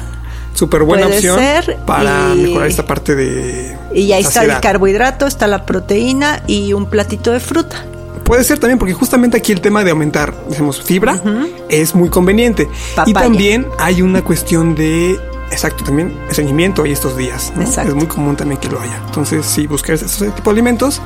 Súper 0.53 0.83
buena 0.83 1.05
puede 1.05 1.17
opción 1.17 1.39
ser, 1.39 1.77
para 1.87 2.33
y- 2.35 2.43
mejorar 2.43 2.67
esta 2.67 2.85
parte 2.85 3.15
de. 3.15 3.77
Y 3.93 4.07
ya 4.07 4.17
está 4.19 4.43
el 4.43 4.59
carbohidrato, 4.59 5.25
está 5.25 5.47
la 5.47 5.65
proteína 5.65 6.41
y 6.45 6.73
un 6.73 6.85
platito 6.87 7.31
de 7.31 7.39
fruta. 7.39 7.85
Puede 8.23 8.43
ser 8.43 8.59
también 8.59 8.79
porque 8.79 8.93
justamente 8.93 9.37
aquí 9.37 9.51
el 9.51 9.61
tema 9.61 9.83
de 9.83 9.91
aumentar, 9.91 10.33
decimos, 10.47 10.81
fibra 10.81 11.21
es 11.69 11.95
muy 11.95 12.09
conveniente. 12.09 12.69
Y 13.05 13.13
también 13.13 13.67
hay 13.77 14.01
una 14.01 14.23
cuestión 14.23 14.75
de, 14.75 15.19
exacto, 15.51 15.83
también 15.83 16.17
estreñimiento 16.29 16.83
hay 16.83 16.91
estos 16.91 17.17
días. 17.17 17.51
¿no? 17.55 17.61
Exacto. 17.61 17.89
Es 17.89 17.95
muy 17.95 18.07
común 18.07 18.35
también 18.35 18.59
que 18.59 18.69
lo 18.69 18.79
haya. 18.79 19.01
Entonces, 19.05 19.45
sí, 19.45 19.67
buscar 19.67 19.95
ese 19.95 20.31
tipo 20.31 20.49
de 20.49 20.51
alimentos. 20.51 21.01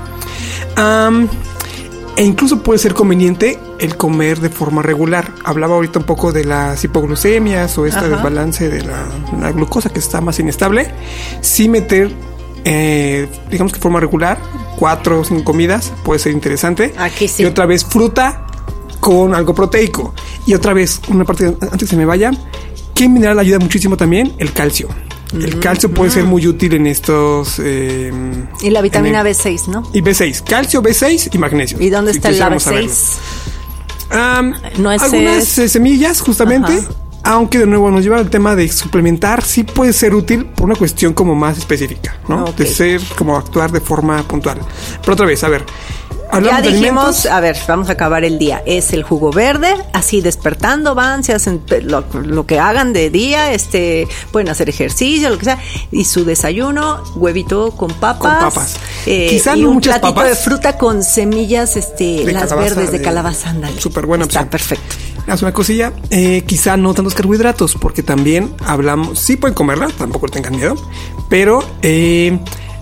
E 2.18 2.24
incluso 2.24 2.60
puede 2.60 2.80
ser 2.80 2.94
conveniente 2.94 3.60
el 3.78 3.98
comer 3.98 4.40
de 4.40 4.50
forma 4.50 4.82
regular. 4.82 5.34
Hablaba 5.44 5.76
ahorita 5.76 6.00
un 6.00 6.06
poco 6.06 6.32
de 6.32 6.46
las 6.46 6.82
hipoglucemias 6.82 7.78
o 7.78 7.86
este 7.86 8.00
Ajá. 8.00 8.08
desbalance 8.08 8.70
de 8.70 8.84
la, 8.84 9.06
la 9.42 9.52
glucosa 9.52 9.90
que 9.90 10.00
está 10.00 10.22
más 10.22 10.40
inestable. 10.40 10.92
Sí 11.42 11.68
meter, 11.68 12.10
eh, 12.66 13.28
digamos 13.50 13.72
que 13.72 13.80
forma 13.80 14.00
regular, 14.02 14.38
cuatro 14.78 15.22
o 15.22 15.24
cinco 15.24 15.44
comidas 15.46 15.94
puede 16.04 16.20
ser 16.20 16.34
interesante. 16.34 16.94
Aquí 16.98 17.28
sí. 17.28 17.44
Y 17.44 17.46
otra 17.46 17.66
vez 17.66 17.86
fruta 17.86 18.46
con 19.00 19.34
algo 19.34 19.54
proteico. 19.56 20.14
Y 20.46 20.54
otra 20.54 20.74
vez, 20.74 21.00
una 21.08 21.24
parte 21.24 21.46
antes 21.46 21.80
que 21.80 21.86
se 21.88 21.96
me 21.96 22.06
vaya, 22.06 22.32
¿qué 22.94 23.08
mineral 23.08 23.40
ayuda 23.40 23.60
muchísimo 23.60 23.96
también? 23.96 24.34
El 24.40 24.52
calcio. 24.52 24.90
El 25.34 25.60
calcio 25.60 25.90
puede 25.92 26.12
ser 26.12 26.24
muy 26.24 26.46
útil 26.48 26.74
en 26.76 26.88
estos... 26.88 27.60
eh, 27.60 28.12
Y 28.62 28.70
la 28.70 28.82
vitamina 28.82 29.20
en 29.22 29.28
el- 29.28 29.34
B6, 29.36 29.68
¿no? 29.68 29.84
y 29.94 30.02
B6, 30.02 30.44
calcio, 30.44 30.82
B6 30.82 31.30
y 31.34 31.38
magnesio. 31.38 31.82
¿Y 31.82 31.90
dónde 31.90 32.14
Si 32.14 32.20
está 32.20 32.34
saberlo. 32.34 32.60
B6? 32.60 33.18
Am, 34.12 34.54
Nueces. 34.78 35.04
algunas 35.14 35.58
eh, 35.58 35.68
semillas, 35.68 36.22
justamente. 36.22 36.72
Ajá. 36.74 36.90
Aunque 37.28 37.58
de 37.58 37.66
nuevo 37.66 37.90
nos 37.90 38.04
lleva 38.04 38.18
al 38.18 38.30
tema 38.30 38.56
de 38.56 38.68
suplementar, 38.72 39.44
sí 39.44 39.64
puede 39.64 39.94
ser 39.94 40.14
útil 40.14 40.46
por 40.46 40.66
una 40.66 40.76
cuestión 40.76 41.14
como 41.14 41.34
más 41.36 41.58
específica, 41.58 42.16
¿no? 42.28 42.46
De 42.52 42.66
ser 42.68 43.02
como 43.18 43.36
actuar 43.36 43.72
de 43.72 43.82
forma 43.82 44.22
puntual. 44.28 44.60
Pero 45.02 45.14
otra 45.14 45.26
vez, 45.26 45.44
a 45.44 45.50
ver. 45.50 45.64
Ya 46.44 46.60
dijimos, 46.62 47.26
a 47.28 47.40
ver, 47.40 47.56
vamos 47.68 47.88
a 47.90 47.94
acabar 47.94 48.26
el 48.26 48.38
día. 48.38 48.62
Es 48.66 48.94
el 48.94 49.04
jugo 49.04 49.32
verde, 49.32 49.74
así 49.94 50.22
despertando 50.22 50.94
van, 50.94 51.24
se 51.24 51.34
hacen 51.34 51.62
lo, 51.84 52.04
lo 52.24 52.46
que 52.46 52.60
hagan 52.60 52.94
de 52.94 53.10
día, 53.10 53.54
este, 53.54 54.08
pueden 54.32 54.50
hacer 54.50 54.68
ejercicio, 54.68 55.30
lo 55.30 55.38
que 55.38 55.46
sea, 55.46 55.60
y 55.92 56.04
su 56.04 56.26
desayuno, 56.26 57.02
huevito 57.16 57.72
con 57.72 57.92
papas, 57.94 58.20
Con 58.40 58.50
papas. 58.50 58.76
eh, 59.06 59.28
Quizá 59.30 59.56
y 59.56 59.62
no 59.62 59.70
un 59.70 59.76
muchas 59.76 60.00
platito 60.00 60.14
papas. 60.16 60.30
de 60.30 60.36
fruta 60.36 60.78
con 60.78 61.04
semillas, 61.04 61.78
este, 61.78 62.26
De 62.26 62.34
las 62.34 62.54
verdes 62.56 62.92
de 62.92 62.98
de- 63.00 63.04
calabaza, 63.04 63.52
ándale. 63.52 63.80
Súper 63.80 64.06
buena 64.06 64.26
Está 64.26 64.40
opción. 64.42 64.50
perfecto. 64.50 64.96
Haz 65.28 65.42
una 65.42 65.54
cosilla, 65.54 65.92
eh, 66.12 66.44
quizá 66.46 66.78
no 66.78 66.94
tantos 66.94 67.16
carbohidratos, 67.16 67.76
porque 67.76 68.04
también 68.04 68.54
hablamos, 68.66 69.18
sí 69.20 69.36
pueden 69.38 69.56
comerla, 69.56 69.88
tampoco 69.98 70.28
tengan 70.28 70.56
miedo, 70.56 70.76
pero 71.30 71.64
eh, 71.82 72.38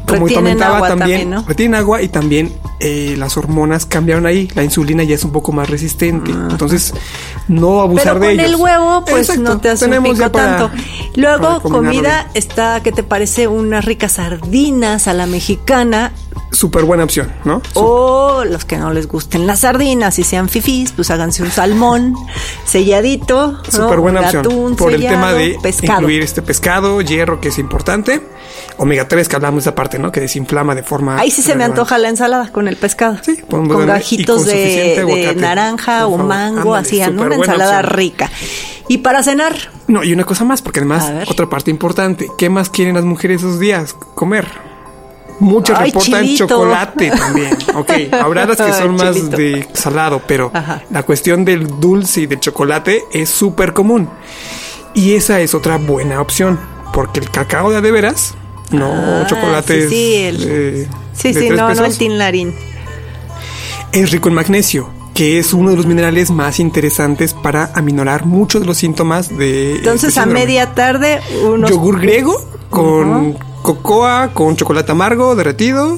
como 0.07 0.27
comentaba 0.27 0.75
agua 0.77 0.89
también, 0.89 1.21
también, 1.21 1.29
¿no? 1.29 1.45
retienen 1.47 1.75
agua 1.79 2.01
y 2.01 2.09
también 2.09 2.53
eh, 2.81 3.15
las 3.17 3.37
hormonas 3.37 3.85
cambiaron 3.85 4.25
ahí, 4.25 4.49
la 4.55 4.63
insulina 4.63 5.03
ya 5.03 5.15
es 5.15 5.23
un 5.23 5.31
poco 5.31 5.53
más 5.53 5.69
resistente, 5.69 6.31
entonces 6.31 6.93
no 7.47 7.79
abusar 7.79 8.15
Pero 8.15 8.19
de 8.19 8.25
con 8.35 8.39
ellos. 8.41 8.45
el 8.45 8.55
huevo, 8.57 9.05
pues 9.05 9.29
Exacto, 9.29 9.41
no 9.53 9.57
te 9.61 9.69
hace 9.69 9.85
un 9.85 9.91
tenemos 9.91 10.09
pico 10.11 10.21
ya 10.21 10.31
para- 10.31 10.57
tanto. 10.57 10.71
Luego, 11.15 11.61
comida 11.61 12.23
bien. 12.23 12.31
está, 12.33 12.81
¿qué 12.83 12.91
te 12.91 13.03
parece? 13.03 13.47
Unas 13.47 13.85
ricas 13.85 14.13
sardinas 14.13 15.07
a 15.07 15.13
la 15.13 15.27
mexicana. 15.27 16.11
Súper 16.53 16.85
buena 16.85 17.03
opción, 17.03 17.31
¿no? 17.43 17.61
O 17.73 18.43
los 18.45 18.63
que 18.63 18.77
no 18.77 18.93
les 18.93 19.07
gusten 19.07 19.45
las 19.47 19.59
sardinas 19.61 20.17
y 20.19 20.23
sean 20.23 20.47
fifís, 20.47 20.91
pues 20.93 21.09
háganse 21.11 21.43
un 21.43 21.51
salmón 21.51 22.15
selladito. 22.65 23.51
¿no? 23.53 23.63
Súper 23.71 23.99
buena 23.99 24.19
Un 24.21 24.25
opción. 24.25 24.45
atún 24.45 24.75
Por 24.75 24.93
el 24.93 25.01
tema 25.01 25.33
de 25.33 25.57
pescado. 25.61 26.01
incluir 26.01 26.21
este 26.21 26.41
pescado, 26.41 27.01
hierro, 27.01 27.41
que 27.41 27.49
es 27.49 27.57
importante. 27.57 28.21
Omega 28.77 29.07
3, 29.07 29.27
que 29.27 29.35
hablamos 29.35 29.63
de 29.63 29.69
esa 29.69 29.75
parte, 29.75 29.99
¿no? 29.99 30.11
Que 30.11 30.19
desinflama 30.19 30.75
de 30.75 30.83
forma. 30.83 31.19
Ahí 31.19 31.31
sí 31.31 31.41
se 31.41 31.55
me 31.55 31.63
antoja 31.63 31.97
la 31.97 32.09
ensalada 32.09 32.51
con 32.51 32.67
el 32.67 32.75
pescado. 32.77 33.17
Sí, 33.23 33.37
con 33.49 33.67
gajitos 33.85 34.45
de, 34.45 35.33
naranja 35.37 36.07
o 36.07 36.17
mango, 36.17 36.75
así, 36.75 36.99
¿no? 36.99 37.09
una 37.23 37.35
buena 37.35 37.35
ensalada 37.35 37.79
opción. 37.79 37.93
rica. 37.97 38.31
Y 38.87 38.99
para 38.99 39.23
cenar, 39.23 39.55
No, 39.87 40.03
y 40.03 40.11
una 40.13 40.23
cosa 40.23 40.43
más, 40.43 40.61
porque 40.61 40.79
además, 40.81 41.11
otra 41.27 41.49
parte 41.49 41.71
importante. 41.71 42.27
¿Qué 42.37 42.49
más 42.49 42.69
quieren 42.69 42.95
las 42.95 43.05
mujeres 43.05 43.41
esos 43.41 43.59
días? 43.59 43.95
Comer. 44.15 44.72
Muchos 45.43 45.77
Ay, 45.77 45.87
reportan 45.91 46.23
chilito. 46.23 46.47
chocolate 46.47 47.09
también. 47.11 47.57
Ok, 47.75 47.91
habrá 48.13 48.45
las 48.45 48.57
que 48.57 48.71
son 48.73 48.91
Ay, 48.91 48.97
más 49.05 49.15
chilito. 49.15 49.37
de 49.37 49.67
salado, 49.73 50.21
pero 50.27 50.51
Ajá. 50.53 50.83
la 50.89 51.03
cuestión 51.03 51.43
del 51.45 51.67
dulce 51.79 52.21
y 52.21 52.25
del 52.27 52.39
chocolate 52.39 53.03
es 53.11 53.29
súper 53.29 53.73
común. 53.73 54.09
Y 54.93 55.13
esa 55.15 55.39
es 55.41 55.53
otra 55.53 55.77
buena 55.77 56.21
opción, 56.21 56.59
porque 56.93 57.19
el 57.19 57.29
cacao 57.29 57.71
de 57.71 57.81
de 57.81 57.91
veras, 57.91 58.35
no 58.71 58.91
Ah, 58.93 59.25
chocolate 59.27 59.89
sí, 59.89 59.89
sí, 59.89 60.15
el- 60.23 60.37
de- 60.39 60.87
sí, 61.13 61.49
no, 61.49 61.55
no 61.57 61.67
pesos, 61.69 61.87
el 61.87 61.97
tinlarín. 61.97 62.55
es 63.91 64.11
rico 64.11 64.29
en 64.29 64.35
magnesio, 64.35 64.89
que 65.13 65.39
es 65.39 65.53
uno 65.53 65.71
de 65.71 65.75
los 65.77 65.85
minerales 65.85 66.31
más 66.31 66.59
interesantes 66.59 67.33
para 67.33 67.71
aminorar 67.75 68.25
muchos 68.25 68.61
de 68.61 68.67
los 68.67 68.77
síntomas 68.77 69.29
de 69.37 69.75
Entonces, 69.75 70.09
este 70.09 70.21
a 70.21 70.25
media 70.25 70.73
tarde, 70.73 71.19
unos 71.45 71.69
yogur 71.69 71.99
griego 71.99 72.43
con 72.69 73.37
cocoa, 73.63 74.31
con 74.33 74.55
chocolate 74.55 74.91
amargo 74.91 75.35
derretido, 75.35 75.97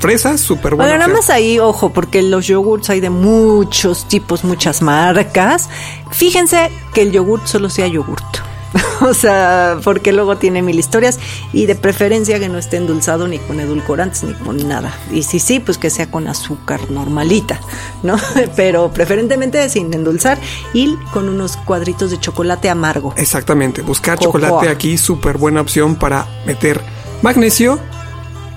fresas, 0.00 0.40
súper 0.40 0.74
bueno. 0.74 0.90
Bueno, 0.90 0.98
nada 0.98 1.12
más 1.12 1.30
ahí, 1.30 1.60
ojo, 1.60 1.92
porque 1.92 2.22
los 2.22 2.48
yogurts 2.48 2.90
hay 2.90 2.98
de 2.98 3.10
muchos 3.10 4.08
tipos, 4.08 4.42
muchas 4.42 4.82
marcas. 4.82 5.68
Fíjense 6.10 6.72
que 6.92 7.02
el 7.02 7.12
yogurt 7.12 7.46
solo 7.46 7.70
sea 7.70 7.86
yogurt. 7.86 8.24
o 9.02 9.12
sea, 9.12 9.78
porque 9.84 10.12
luego 10.12 10.38
tiene 10.38 10.62
mil 10.62 10.78
historias 10.78 11.18
y 11.52 11.66
de 11.66 11.74
preferencia 11.74 12.38
que 12.38 12.48
no 12.48 12.56
esté 12.56 12.78
endulzado 12.78 13.28
ni 13.28 13.38
con 13.38 13.60
edulcorantes 13.60 14.24
ni 14.24 14.32
con 14.32 14.66
nada. 14.66 14.94
Y 15.10 15.24
si 15.24 15.38
sí, 15.38 15.60
pues 15.60 15.76
que 15.76 15.90
sea 15.90 16.10
con 16.10 16.26
azúcar 16.26 16.90
normalita, 16.90 17.60
¿no? 18.02 18.16
Pero 18.56 18.90
preferentemente 18.90 19.68
sin 19.68 19.92
endulzar 19.92 20.38
y 20.72 20.96
con 21.12 21.28
unos 21.28 21.58
cuadritos 21.58 22.10
de 22.10 22.18
chocolate 22.18 22.70
amargo. 22.70 23.12
Exactamente, 23.16 23.82
buscar 23.82 24.18
Cocoa. 24.18 24.40
chocolate 24.40 24.70
aquí, 24.70 24.96
súper 24.96 25.36
buena 25.36 25.60
opción 25.60 25.96
para 25.96 26.26
meter 26.46 26.80
magnesio 27.22 27.78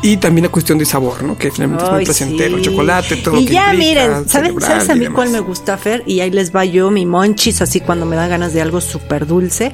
Y 0.02 0.18
también 0.18 0.44
la 0.44 0.52
cuestión 0.52 0.78
de 0.78 0.86
sabor, 0.86 1.24
¿no? 1.24 1.36
Que 1.36 1.50
finalmente 1.50 1.86
es 1.86 1.92
muy 1.92 2.04
placentero, 2.04 2.58
sí. 2.58 2.64
chocolate, 2.64 3.16
todo. 3.16 3.40
Y 3.40 3.48
ya, 3.48 3.74
implica, 3.74 3.74
miren, 3.74 4.10
¿sabes, 4.30 4.50
celebrar 4.50 4.72
¿sabes 4.72 4.90
a 4.90 4.96
mí 4.96 5.08
cuál 5.08 5.30
me 5.30 5.40
gusta, 5.40 5.78
Fer? 5.78 6.04
Y 6.06 6.20
ahí 6.20 6.30
les 6.30 6.56
va 6.56 6.64
yo, 6.64 6.92
mi 6.92 7.08
monchis, 7.08 7.62
así 7.64 7.80
cuando 7.80 8.06
me 8.06 8.16
da 8.16 8.28
ganas 8.28 8.54
de 8.54 8.62
algo 8.62 8.82
súper 8.82 9.26
dulce. 9.26 9.74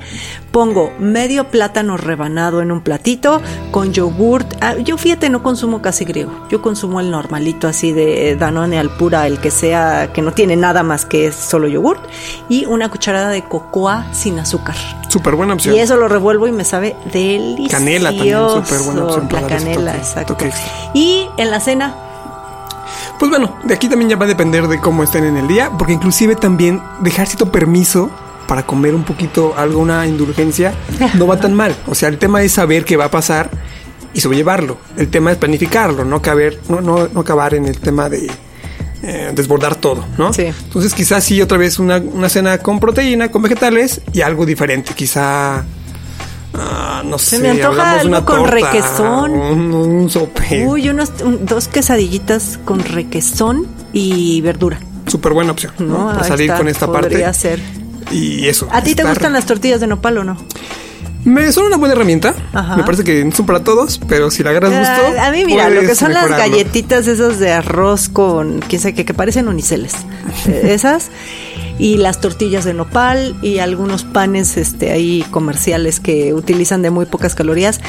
Pongo 0.51 0.93
medio 1.00 1.50
plátano 1.50 1.98
rebanado 1.98 2.62
en 2.62 2.71
un 2.71 2.81
platito 2.81 3.41
con 3.71 3.91
yogurt. 3.91 4.53
Ah, 4.62 4.77
yo, 4.77 4.98
fíjate, 4.98 5.29
no 5.29 5.43
consumo 5.43 5.81
casi 5.81 6.05
griego. 6.05 6.31
Yo 6.50 6.62
consumo 6.62 7.01
el 7.01 7.12
normalito 7.12 7.67
así 7.67 7.91
de 7.91 8.38
Danone 8.38 8.79
al 8.79 8.89
pura, 8.89 9.27
el 9.27 9.39
que 9.39 9.51
sea, 9.51 10.13
que 10.13 10.21
no 10.21 10.31
tiene 10.31 10.55
nada 10.55 10.81
más 10.81 11.03
que 11.03 11.27
es 11.27 11.36
solo 11.36 11.67
yogurt. 11.67 12.01
Y 12.48 12.65
una 12.67 12.89
cucharada 12.89 13.29
de 13.31 13.43
cocoa 13.43 14.07
sin 14.13 14.39
azúcar. 14.39 14.77
Súper 15.12 15.36
buena 15.36 15.53
opción. 15.56 15.75
Y 15.75 15.80
eso 15.80 15.98
lo 15.98 16.08
revuelvo 16.08 16.48
y 16.48 16.51
me 16.51 16.63
sabe 16.63 16.96
delicioso. 17.12 17.72
Canela 17.72 18.10
también, 18.10 18.38
súper 18.65 18.80
buena 18.82 19.03
opción 19.06 19.27
para 19.27 19.41
La 19.41 19.48
canela, 19.48 19.91
toque- 19.94 19.98
exacto. 19.98 20.34
toque. 20.36 20.51
Y 20.94 21.27
en 21.38 21.51
la 21.51 21.60
cena, 21.60 21.96
Pues 23.20 23.30
bueno, 23.30 23.56
de 23.63 23.74
aquí 23.74 23.88
también 23.88 24.10
ya 24.10 24.15
va 24.15 24.25
a 24.25 24.27
depender 24.27 24.68
de 24.68 24.80
cómo 24.80 25.03
estén 25.03 25.24
en 25.25 25.38
el 25.38 25.48
día, 25.48 25.70
porque 25.77 25.94
inclusive 25.94 26.36
también 26.36 26.82
dejar 27.01 27.27
cierto 27.27 27.51
permiso 27.51 28.10
para 28.48 28.65
comer 28.65 28.96
un 28.96 29.03
poquito 29.03 29.53
alguna 29.58 30.08
indulgencia 30.08 30.74
no 31.15 31.27
va 31.27 31.38
tan 31.38 31.53
mal. 31.53 31.75
O 31.88 31.94
sea, 31.96 32.10
el 32.10 32.18
tema 32.18 32.41
es 32.41 32.53
saber 32.53 32.84
qué 32.84 32.98
va 32.98 33.06
a 33.06 33.12
pasar 33.12 33.50
y 34.13 34.20
sobrellevarlo. 34.22 34.77
El 34.98 35.10
tema 35.10 35.32
es 35.32 35.38
planificarlo, 35.38 36.03
no 36.03 36.22
caber, 36.22 36.60
no, 36.68 36.82
no, 36.82 37.08
no 37.13 37.20
acabar 37.22 37.53
en 37.53 37.65
el 37.68 37.80
tema 37.80 38.10
de 38.10 38.30
eh, 39.03 39.31
desbordar 39.34 39.75
todo, 39.75 40.05
¿no? 40.17 40.31
Sí. 40.34 40.43
Entonces 40.43 40.93
quizás 40.93 41.24
sí 41.24 41.41
otra 41.41 41.58
vez 41.58 41.79
una, 41.79 41.98
una 41.98 42.29
cena 42.29 42.58
con 42.60 42.79
proteína, 42.79 43.31
con 43.31 43.41
vegetales 43.41 44.01
y 44.13 44.22
algo 44.22 44.46
diferente. 44.46 44.93
Quizá 44.93 45.63
ah, 46.53 47.01
no 47.05 47.17
sé, 47.17 47.39
me 47.39 47.50
antoja 47.51 47.93
algo 47.93 48.08
una 48.10 48.25
con 48.25 48.38
torta, 48.41 48.51
requesón. 48.51 49.31
un, 49.31 49.74
un 49.74 50.10
sope. 50.10 50.65
uy, 50.67 50.89
unos, 50.89 51.12
un- 51.24 51.46
dos 51.46 51.67
quesadillitas 51.67 52.60
con 52.65 52.79
requesón 52.79 53.67
y 53.93 54.41
verdura. 54.41 54.79
Súper 55.08 55.34
buena 55.34 55.51
opción, 55.51 55.74
¿no? 55.79 55.86
No, 55.86 56.13
Para 56.13 56.24
salir 56.24 56.46
está, 56.46 56.58
con 56.58 56.67
esta 56.67 56.88
podría 56.88 57.25
parte. 57.27 57.39
ser. 57.39 57.60
Y 58.12 58.48
eso. 58.48 58.67
¿A 58.72 58.84
ti 58.84 58.93
te 58.93 59.03
gustan 59.03 59.34
las 59.34 59.46
tortillas 59.46 59.79
de 59.79 59.88
nopal 59.88 60.17
o 60.20 60.24
no? 60.24 60.38
Me 61.24 61.51
son 61.51 61.66
una 61.66 61.78
buena 61.78 61.94
herramienta. 61.94 62.34
Ajá. 62.54 62.78
Me 62.78 62.84
parece 62.84 63.04
que 63.04 63.24
no 63.24 63.32
son 63.32 63.46
para 63.46 63.63
todos, 63.63 64.00
pero 64.08 64.32
si 64.32 64.44
la 64.44 64.51
agarras 64.51 64.72
gusto. 64.72 65.20
Ah, 65.20 65.28
a 65.28 65.32
mí, 65.32 65.46
mira, 65.46 65.70
lo 65.70 65.82
que 65.82 65.96
son 65.96 66.13
las 66.13 66.30
galletitas 66.30 67.08
esas 67.08 67.40
de 67.40 67.51
arroz 67.51 68.10
con, 68.10 68.60
quién 68.60 68.82
sabe 68.82 68.96
qué, 68.96 69.06
que 69.06 69.13
parecen 69.13 69.48
uniceles. 69.48 69.94
Eh, 70.48 70.62
esas. 70.74 71.10
Y 71.78 71.98
las 71.98 72.22
tortillas 72.22 72.63
de 72.63 72.75
nopal 72.75 73.36
y 73.42 73.58
algunos 73.58 74.04
panes 74.04 74.56
este, 74.58 74.92
ahí 74.92 75.25
comerciales 75.32 76.00
que 76.00 76.34
utilizan 76.34 76.82
de 76.82 76.92
muy 76.92 77.06
pocas 77.06 77.34
calorías. 77.34 77.82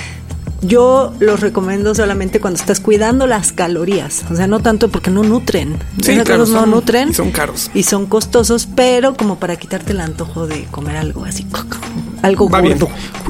Yo 0.63 1.13
los 1.19 1.41
recomiendo 1.41 1.93
solamente 1.95 2.41
cuando 2.41 2.61
estás 2.61 2.79
cuidando 2.79 3.27
las 3.27 3.53
calorías. 3.53 4.25
O 4.31 4.37
sea, 4.37 4.47
no 4.47 4.61
tanto 4.61 4.89
porque 4.89 5.11
no 5.11 5.25
nutren. 5.25 5.79
Sí, 6.01 6.17
claro, 6.19 6.47
no 6.47 6.67
nutren. 6.67 7.11
y 7.11 7.15
son 7.15 7.33
caros. 7.33 7.71
Y 7.75 7.83
son 7.83 8.07
costosos, 8.07 8.69
pero 8.75 9.15
como 9.15 9.39
para 9.41 9.57
quitarte 9.57 9.93
el 9.93 10.01
antojo 10.01 10.47
de 10.47 10.65
comer 10.71 10.97
algo 10.97 11.25
así. 11.25 11.47
Algo 12.23 12.49
Va 12.49 12.61
bien. 12.61 12.79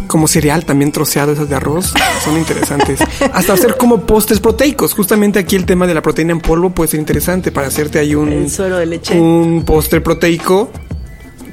Como 0.06 0.28
cereal 0.28 0.66
también 0.66 0.92
troceado, 0.92 1.32
esas 1.32 1.48
de 1.48 1.54
arroz, 1.54 1.94
son 2.22 2.36
interesantes. 2.36 3.00
Hasta 3.32 3.54
hacer 3.54 3.78
como 3.78 4.02
postres 4.02 4.38
proteicos. 4.38 4.92
Justamente 4.92 5.38
aquí 5.38 5.56
el 5.56 5.64
tema 5.64 5.86
de 5.86 5.94
la 5.94 6.02
proteína 6.02 6.32
en 6.32 6.40
polvo 6.40 6.68
puede 6.74 6.88
ser 6.88 7.00
interesante 7.00 7.50
para 7.50 7.68
hacerte 7.68 7.98
ahí 7.98 8.14
un, 8.14 8.30
El 8.30 8.50
suero 8.50 8.76
de 8.76 8.84
leche. 8.84 9.18
un 9.18 9.64
postre 9.64 10.02
proteico 10.02 10.70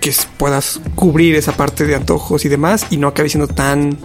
que 0.01 0.13
puedas 0.36 0.81
cubrir 0.95 1.36
esa 1.36 1.53
parte 1.53 1.86
de 1.86 1.95
antojos 1.95 2.43
y 2.43 2.50
demás 2.50 2.88
y 2.89 2.98
no 2.98 3.07
acabe 3.07 3.29
siendo 3.29 3.48
tan 3.48 3.98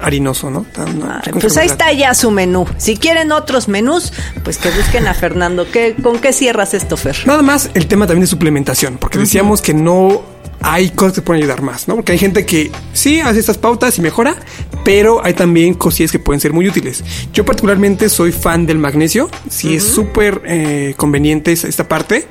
harinoso, 0.00 0.50
¿no? 0.50 0.62
Tan, 0.72 1.00
pues 1.40 1.56
ahí 1.56 1.66
está 1.66 1.92
ya 1.92 2.14
su 2.14 2.30
menú. 2.30 2.66
Si 2.78 2.96
quieren 2.96 3.32
otros 3.32 3.68
menús, 3.68 4.12
pues 4.42 4.58
que 4.58 4.70
busquen 4.70 5.06
a 5.06 5.14
Fernando. 5.14 5.66
¿Qué, 5.70 5.94
¿Con 6.02 6.18
qué 6.18 6.32
cierras 6.32 6.74
esto, 6.74 6.96
Fer? 6.96 7.16
Nada 7.26 7.42
más 7.42 7.70
el 7.74 7.86
tema 7.86 8.06
también 8.06 8.22
de 8.22 8.26
suplementación, 8.26 8.98
porque 8.98 9.18
decíamos 9.18 9.62
que 9.62 9.74
no 9.74 10.22
hay 10.62 10.90
cosas 10.90 11.14
que 11.14 11.22
pueden 11.22 11.42
ayudar 11.42 11.62
más, 11.62 11.88
¿no? 11.88 11.96
Porque 11.96 12.12
hay 12.12 12.18
gente 12.18 12.44
que 12.44 12.70
sí 12.92 13.20
hace 13.20 13.40
estas 13.40 13.58
pautas 13.58 13.96
y 13.98 14.02
mejora, 14.02 14.36
pero 14.84 15.24
hay 15.24 15.34
también 15.34 15.74
cosillas 15.74 16.12
que 16.12 16.18
pueden 16.18 16.40
ser 16.40 16.52
muy 16.52 16.68
útiles. 16.68 17.02
Yo 17.32 17.44
particularmente 17.44 18.08
soy 18.08 18.32
fan 18.32 18.66
del 18.66 18.78
magnesio, 18.78 19.30
sí 19.48 19.74
es 19.74 19.84
súper 19.84 20.42
eh, 20.44 20.94
conveniente 20.96 21.52
esta 21.52 21.88
parte, 21.88 22.26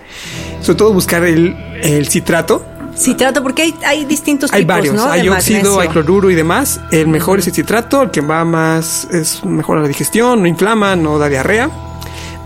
sobre 0.62 0.78
todo 0.78 0.94
buscar 0.94 1.24
el, 1.24 1.56
el 1.82 2.08
citrato. 2.08 2.66
Citrato, 3.00 3.42
porque 3.42 3.62
hay, 3.62 3.76
hay 3.86 4.06
distintos 4.06 4.52
Hay 4.52 4.62
tipos, 4.64 4.76
varios, 4.76 4.96
¿no? 4.96 5.06
hay 5.06 5.22
de 5.24 5.30
óxido, 5.30 5.58
magnesio. 5.58 5.80
hay 5.80 5.88
cloruro 5.88 6.30
y 6.30 6.36
demás. 6.36 6.82
El 6.92 7.08
mejor 7.08 7.40
es 7.40 7.48
el 7.48 7.54
citrato, 7.54 8.02
el 8.02 8.12
que 8.12 8.20
va 8.20 8.44
más, 8.44 9.06
es 9.12 9.44
mejor 9.46 9.80
la 9.80 9.88
digestión, 9.88 10.42
no 10.42 10.48
inflama, 10.48 10.96
no 10.98 11.18
da 11.18 11.30
diarrea. 11.30 11.70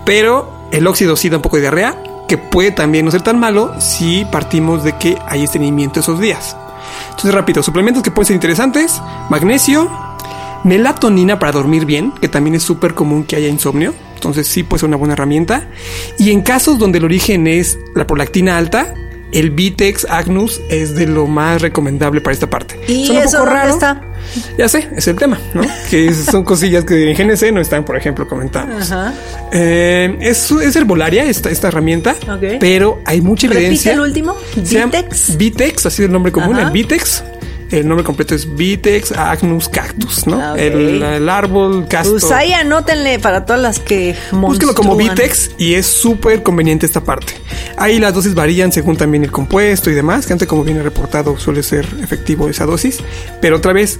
Pero 0.06 0.68
el 0.72 0.86
óxido 0.86 1.16
sí 1.16 1.30
da 1.30 1.38
un 1.38 1.42
poco 1.42 1.56
de 1.58 1.62
diarrea, 1.64 1.98
que 2.28 2.38
puede 2.38 2.72
también 2.72 3.06
no 3.06 3.12
ser 3.12 3.22
tan 3.22 3.40
malo 3.40 3.74
si 3.80 4.26
partimos 4.26 4.84
de 4.84 4.98
que 4.98 5.18
hay 5.28 5.44
estreñimiento 5.44 6.02
esos 6.02 6.20
días. 6.20 6.56
Entonces, 7.10 7.34
rápido, 7.34 7.64
suplementos 7.64 8.04
que 8.04 8.12
pueden 8.12 8.28
ser 8.28 8.36
interesantes: 8.36 9.02
magnesio, 9.30 9.90
melatonina 10.64 11.40
para 11.40 11.52
dormir 11.52 11.86
bien, 11.86 12.12
que 12.22 12.28
también 12.28 12.56
es 12.56 12.64
súper 12.64 12.94
común 12.94 13.24
que 13.24 13.36
haya 13.36 13.48
insomnio. 13.48 13.94
Entonces, 14.16 14.48
sí 14.48 14.64
puede 14.64 14.82
ser 14.82 14.88
una 14.88 14.98
buena 14.98 15.14
herramienta. 15.14 15.68
Y 16.18 16.32
en 16.32 16.42
casos 16.42 16.78
donde 16.80 17.00
el 17.00 17.06
origen 17.06 17.48
es 17.48 17.78
la 17.96 18.08
prolactina 18.08 18.58
alta, 18.58 18.94
el 19.34 19.52
Vitex 19.52 20.06
Agnus 20.10 20.62
es 20.70 20.96
de 20.96 21.08
lo 21.08 21.28
más 21.28 21.62
recomendable 21.62 22.22
para 22.22 22.34
esta 22.34 22.50
parte. 22.50 22.80
¿Y 22.88 23.06
Suena 23.06 23.22
un 23.22 23.28
eso 23.28 23.38
poco 23.40 23.50
raro. 23.50 23.74
está? 23.74 24.02
Ya 24.58 24.70
sé, 24.70 24.88
es 24.96 25.08
el 25.08 25.16
tema, 25.18 25.38
¿no? 25.54 25.62
que 25.90 26.14
son 26.14 26.44
cosillas 26.44 26.86
que 26.86 27.12
en 27.12 27.18
GNC 27.18 27.52
no 27.52 27.60
están, 27.60 27.84
por 27.84 27.98
ejemplo, 27.98 28.28
comentados. 28.28 28.92
Ajá. 28.92 29.14
Eh, 29.52 30.18
es, 30.22 30.50
es 30.52 30.76
herbolaria 30.76 31.26
esta, 31.26 31.50
esta 31.50 31.68
herramienta, 31.68 32.16
pero 32.60 33.02
hay 33.06 33.22
mucha 33.22 33.48
Repite 33.48 33.60
evidencia. 33.66 33.94
el 33.94 34.00
último, 34.00 34.36
Vitex. 34.56 35.38
Vitex, 35.38 35.86
así 35.88 36.02
es 36.04 36.06
el 36.08 36.12
nombre 36.14 36.32
común, 36.32 36.56
Ajá. 36.56 36.68
el 36.68 36.72
Vitex. 36.72 37.24
El 37.74 37.88
nombre 37.88 38.06
completo 38.06 38.36
es 38.36 38.56
Vitex 38.56 39.14
Agnus 39.14 39.68
Cactus, 39.68 40.28
¿no? 40.28 40.40
Ah, 40.40 40.54
el, 40.56 41.02
el 41.02 41.28
árbol 41.28 41.88
castor. 41.88 42.20
Pues 42.20 42.32
ahí 42.32 42.54
anótenle 42.54 43.18
para 43.18 43.46
todas 43.46 43.60
las 43.60 43.80
que 43.80 44.16
Búsquelo 44.32 44.76
como. 44.76 44.96
Vitex 44.96 45.50
y 45.58 45.74
es 45.74 45.88
súper 45.88 46.44
conveniente 46.44 46.86
esta 46.86 47.04
parte. 47.04 47.34
Ahí 47.76 47.98
las 47.98 48.14
dosis 48.14 48.36
varían 48.36 48.72
según 48.72 48.96
también 48.96 49.24
el 49.24 49.32
compuesto 49.32 49.90
y 49.90 49.96
demás, 49.96 50.28
que 50.28 50.34
antes 50.34 50.48
como 50.48 50.64
viene 50.64 50.84
reportado 50.84 51.36
suele 51.40 51.64
ser 51.64 51.88
efectivo 52.04 52.48
esa 52.48 52.68
dosis. 52.68 53.00
Pero 53.42 53.58
otra 53.58 53.74
vez, 53.74 53.98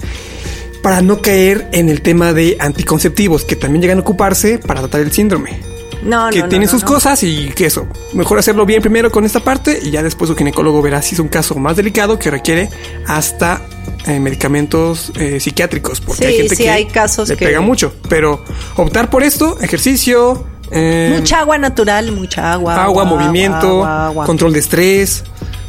para 0.80 1.02
no 1.02 1.20
caer 1.20 1.66
en 1.72 1.88
el 1.88 2.00
tema 2.00 2.32
de 2.32 2.56
anticonceptivos, 2.60 3.44
que 3.44 3.56
también 3.56 3.82
llegan 3.82 3.98
a 3.98 4.02
ocuparse 4.02 4.58
para 4.58 4.82
tratar 4.82 5.00
el 5.00 5.10
síndrome. 5.10 5.73
No, 6.04 6.28
que 6.30 6.40
no, 6.42 6.46
no, 6.60 6.68
sus 6.68 6.84
cosas 6.84 7.22
y 7.22 7.48
que 7.54 7.66
eso. 7.66 7.86
Mejor 8.12 8.38
hacerlo 8.38 8.66
bien 8.66 8.80
primero 8.82 9.10
con 9.10 9.24
esta 9.24 9.40
parte 9.40 9.78
y 9.82 9.90
ya 9.90 10.02
después 10.02 10.28
su 10.28 10.36
ginecólogo 10.36 10.82
verá 10.82 11.00
si 11.02 11.14
es 11.14 11.18
un 11.20 11.28
caso 11.28 11.54
más 11.56 11.76
delicado 11.76 12.18
que 12.18 12.30
requiere 12.30 12.68
hasta 13.06 13.62
eh, 14.06 14.20
medicamentos 14.20 15.10
eh, 15.16 15.40
psiquiátricos. 15.40 16.00
Porque 16.00 16.22
Sí, 16.22 16.28
hay 16.28 16.36
gente 16.36 16.56
sí, 16.56 16.62
que 16.64 16.70
hay 16.70 16.84
casos 16.86 17.28
le 17.30 17.36
que- 17.36 17.46
pega 17.46 17.60
mucho. 17.60 17.94
Pero 18.08 18.44
optar 18.76 19.08
por 19.10 19.22
esto, 19.22 19.58
ejercicio, 19.60 20.44
eh, 20.70 21.14
Mucha 21.18 21.40
agua 21.40 21.56
natural, 21.58 22.12
mucha 22.12 22.52
agua. 22.52 22.82
agua, 22.84 23.04
movimiento, 23.04 23.84
agua, 23.84 24.06
agua. 24.06 24.26
control 24.26 24.52
de 24.52 24.58
estrés, 24.60 25.24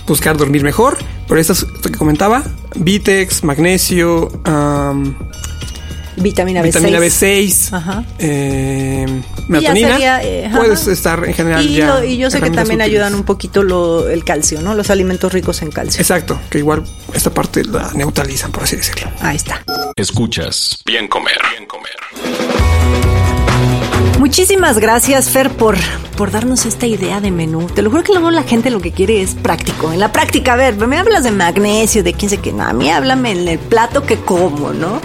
buscar 0.07 0.37
dormir 0.37 0.63
mejor. 0.63 0.97
Pero 1.27 1.39
estas 1.39 1.65
que 1.81 1.91
comentaba, 1.97 2.43
Vitex, 2.75 3.43
magnesio, 3.43 4.29
am, 4.43 5.15
Vitamina 6.25 6.61
B6. 6.61 6.65
vitamina 6.65 6.99
B6, 6.99 7.73
Ajá. 7.73 8.03
eh, 8.19 9.05
melatonina. 9.47 9.91
sería, 9.91 10.23
eh, 10.23 10.45
ajá. 10.47 10.57
Puedes 10.57 10.88
estar 10.88 11.23
en 11.23 11.33
general 11.35 11.63
Y, 11.63 11.75
ya 11.75 11.88
lo- 11.88 12.03
y 12.03 12.17
yo 12.17 12.29
sé 12.31 12.38
que 12.41 12.49
también 12.49 12.81
útiles. 12.81 12.88
ayudan 12.88 13.13
un 13.15 13.23
poquito 13.23 13.61
lo- 13.63 14.09
el 14.09 14.23
calcio, 14.23 14.61
¿no? 14.61 14.73
Los 14.73 14.89
alimentos 14.89 15.31
ricos 15.31 15.61
en 15.61 15.69
calcio. 15.71 16.01
Exacto, 16.01 16.39
que 16.49 16.57
igual 16.57 16.83
esta 17.13 17.31
parte 17.33 17.63
la 17.63 17.91
neutralizan, 17.93 18.51
por 18.51 18.63
así 18.63 18.75
decirlo. 18.75 19.11
Ahí 19.21 19.35
está. 19.35 19.63
Escuchas 19.95 20.79
Bien 20.85 21.07
Comer. 21.07 21.38
Bien 21.51 21.65
Comer. 21.67 23.14
Muchísimas 24.25 24.79
gracias, 24.79 25.29
Fer, 25.29 25.51
por, 25.51 25.77
por 26.17 26.31
darnos 26.31 26.65
esta 26.65 26.88
idea 26.88 27.21
de 27.21 27.29
menú. 27.29 27.67
Te 27.67 27.83
lo 27.83 27.91
juro 27.91 28.01
que 28.01 28.11
luego 28.11 28.31
la 28.31 28.41
gente 28.41 28.71
lo 28.71 28.79
que 28.79 28.91
quiere 28.91 29.21
es 29.21 29.35
práctico. 29.35 29.93
En 29.93 29.99
la 29.99 30.11
práctica, 30.11 30.53
a 30.53 30.55
ver, 30.55 30.75
me 30.88 30.97
hablas 30.97 31.23
de 31.23 31.29
magnesio, 31.29 32.01
de 32.01 32.13
quién 32.13 32.31
sé 32.31 32.39
qué. 32.39 32.51
No, 32.51 32.63
a 32.63 32.73
mí 32.73 32.89
háblame 32.89 33.33
en 33.33 33.47
el 33.47 33.59
plato 33.59 34.01
que 34.01 34.17
como, 34.17 34.73
¿no? 34.73 34.99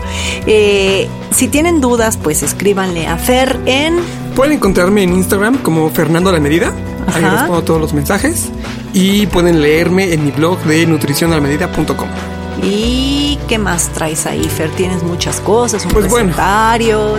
Eh, 0.46 1.06
si 1.32 1.48
tienen 1.48 1.82
dudas, 1.82 2.16
pues 2.16 2.42
escríbanle 2.42 3.08
a 3.08 3.18
Fer 3.18 3.60
en... 3.66 3.98
Pueden 4.34 4.54
encontrarme 4.54 5.02
en 5.02 5.12
Instagram 5.12 5.58
como 5.58 5.90
Fernando 5.90 6.32
la 6.32 6.40
Medida. 6.40 6.72
Ahí 7.12 7.22
respondo 7.22 7.62
todos 7.62 7.78
los 7.78 7.92
mensajes. 7.92 8.48
Y 8.94 9.26
pueden 9.26 9.60
leerme 9.60 10.14
en 10.14 10.24
mi 10.24 10.30
blog 10.30 10.58
de 10.60 10.86
nutricionalmedida.com. 10.86 12.39
¿Y 12.62 13.38
qué 13.48 13.58
más 13.58 13.88
traes 13.88 14.26
ahí, 14.26 14.44
Fer? 14.44 14.70
Tienes 14.70 15.02
muchas 15.02 15.40
cosas, 15.40 15.84
un 15.84 15.92
Pues 15.92 16.08
bueno. 16.08 16.34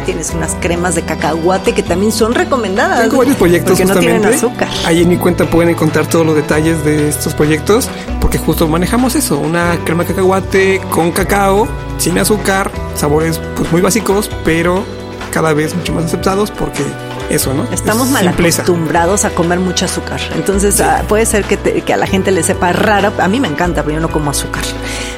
tienes 0.06 0.32
unas 0.32 0.56
cremas 0.56 0.96
de 0.96 1.04
cacahuate 1.04 1.74
que 1.74 1.84
también 1.84 2.12
son 2.12 2.34
recomendadas. 2.34 3.02
Tengo 3.02 3.18
varios 3.18 3.38
proyectos 3.38 3.72
Porque 3.72 3.86
no 3.86 3.94
justamente. 3.94 4.20
tienen 4.22 4.38
azúcar. 4.38 4.68
Ahí 4.86 5.02
en 5.02 5.10
mi 5.10 5.18
cuenta 5.18 5.46
pueden 5.50 5.70
encontrar 5.72 6.08
todos 6.08 6.26
los 6.26 6.36
detalles 6.36 6.84
de 6.84 7.10
estos 7.10 7.34
proyectos, 7.34 7.90
porque 8.20 8.38
justo 8.38 8.68
manejamos 8.68 9.16
eso, 9.16 9.38
una 9.40 9.78
crema 9.84 10.04
de 10.04 10.10
cacahuate 10.10 10.82
con 10.90 11.12
cacao, 11.12 11.68
sin 11.98 12.18
azúcar, 12.20 12.72
sabores 12.96 13.40
pues 13.56 13.72
muy 13.72 13.82
básicos, 13.82 14.30
pero 14.44 14.84
cada 15.32 15.54
vez 15.54 15.74
mucho 15.76 15.94
más 15.94 16.06
aceptados 16.06 16.52
porque 16.52 16.84
eso, 17.34 17.54
¿no? 17.54 17.66
Estamos 17.72 18.08
Es 18.08 18.14
mal 18.14 18.24
simpleza. 18.26 18.62
acostumbrados 18.64 19.24
a 19.26 19.30
comer 19.32 19.60
mucho 19.60 19.86
azúcar. 19.86 20.20
Entonces 20.36 20.80
ah, 20.82 21.04
puede 21.08 21.26
ser 21.26 21.44
que, 21.46 21.58
te- 21.58 21.82
que 21.82 21.94
a 21.94 21.98
la 21.98 22.06
gente 22.08 22.32
le 22.32 22.44
sepa 22.44 22.72
rara. 22.74 23.12
A 23.20 23.28
mí 23.28 23.40
me 23.40 23.48
encanta, 23.48 23.84
pero 23.84 23.96
yo 23.96 24.02
no 24.02 24.10
como 24.12 24.32
azúcar. 24.32 24.64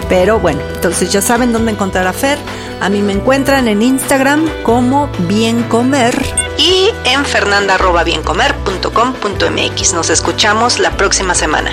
Pero 0.10 0.40
bueno, 0.40 0.60
entonces 0.76 1.12
ya 1.12 1.22
saben 1.22 1.54
dónde 1.54 1.72
encontrar 1.72 2.06
a 2.08 2.14
Fer. 2.14 2.38
A 2.82 2.90
mí 2.90 3.02
me 3.02 3.14
encuentran 3.14 3.68
en 3.68 3.82
Instagram 3.82 4.46
como 4.64 5.10
Bien 5.28 5.64
Comer 5.64 6.16
y 6.58 6.90
en 7.06 7.24
fernanda.biencomer.com.mx. 7.26 9.94
Nos 9.94 10.10
escuchamos 10.10 10.80
la 10.80 10.92
próxima 10.92 11.34
semana. 11.34 11.72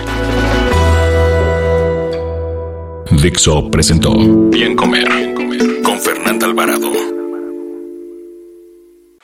Dixo 3.11 3.69
presentó 3.71 4.15
Bien 4.51 4.77
Comer 4.77 5.35
con 5.83 6.01
Fernanda 6.01 6.47
Alvarado. 6.47 6.90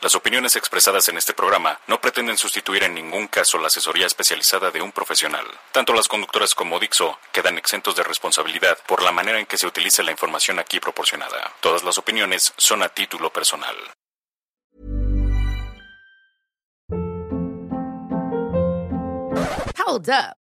Las 0.06 0.14
opiniones 0.14 0.54
expresadas 0.54 1.08
en 1.08 1.16
este 1.16 1.34
programa 1.34 1.80
no 1.88 2.00
pretenden 2.00 2.38
sustituir 2.38 2.84
en 2.84 2.94
ningún 2.94 3.26
caso 3.26 3.58
la 3.58 3.66
asesoría 3.66 4.06
especializada 4.06 4.70
de 4.70 4.80
un 4.80 4.92
profesional. 4.92 5.44
Tanto 5.72 5.92
las 5.92 6.06
conductoras 6.06 6.54
como 6.54 6.78
Dixo 6.78 7.18
quedan 7.32 7.58
exentos 7.58 7.96
de 7.96 8.04
responsabilidad 8.04 8.78
por 8.86 9.02
la 9.02 9.10
manera 9.10 9.40
en 9.40 9.46
que 9.46 9.58
se 9.58 9.66
utilice 9.66 10.04
la 10.04 10.12
información 10.12 10.60
aquí 10.60 10.78
proporcionada. 10.78 11.52
Todas 11.60 11.82
las 11.82 11.98
opiniones 11.98 12.54
son 12.56 12.84
a 12.84 12.88
título 12.88 13.32
personal. 13.32 13.74
Hold 19.84 20.08
up. 20.08 20.45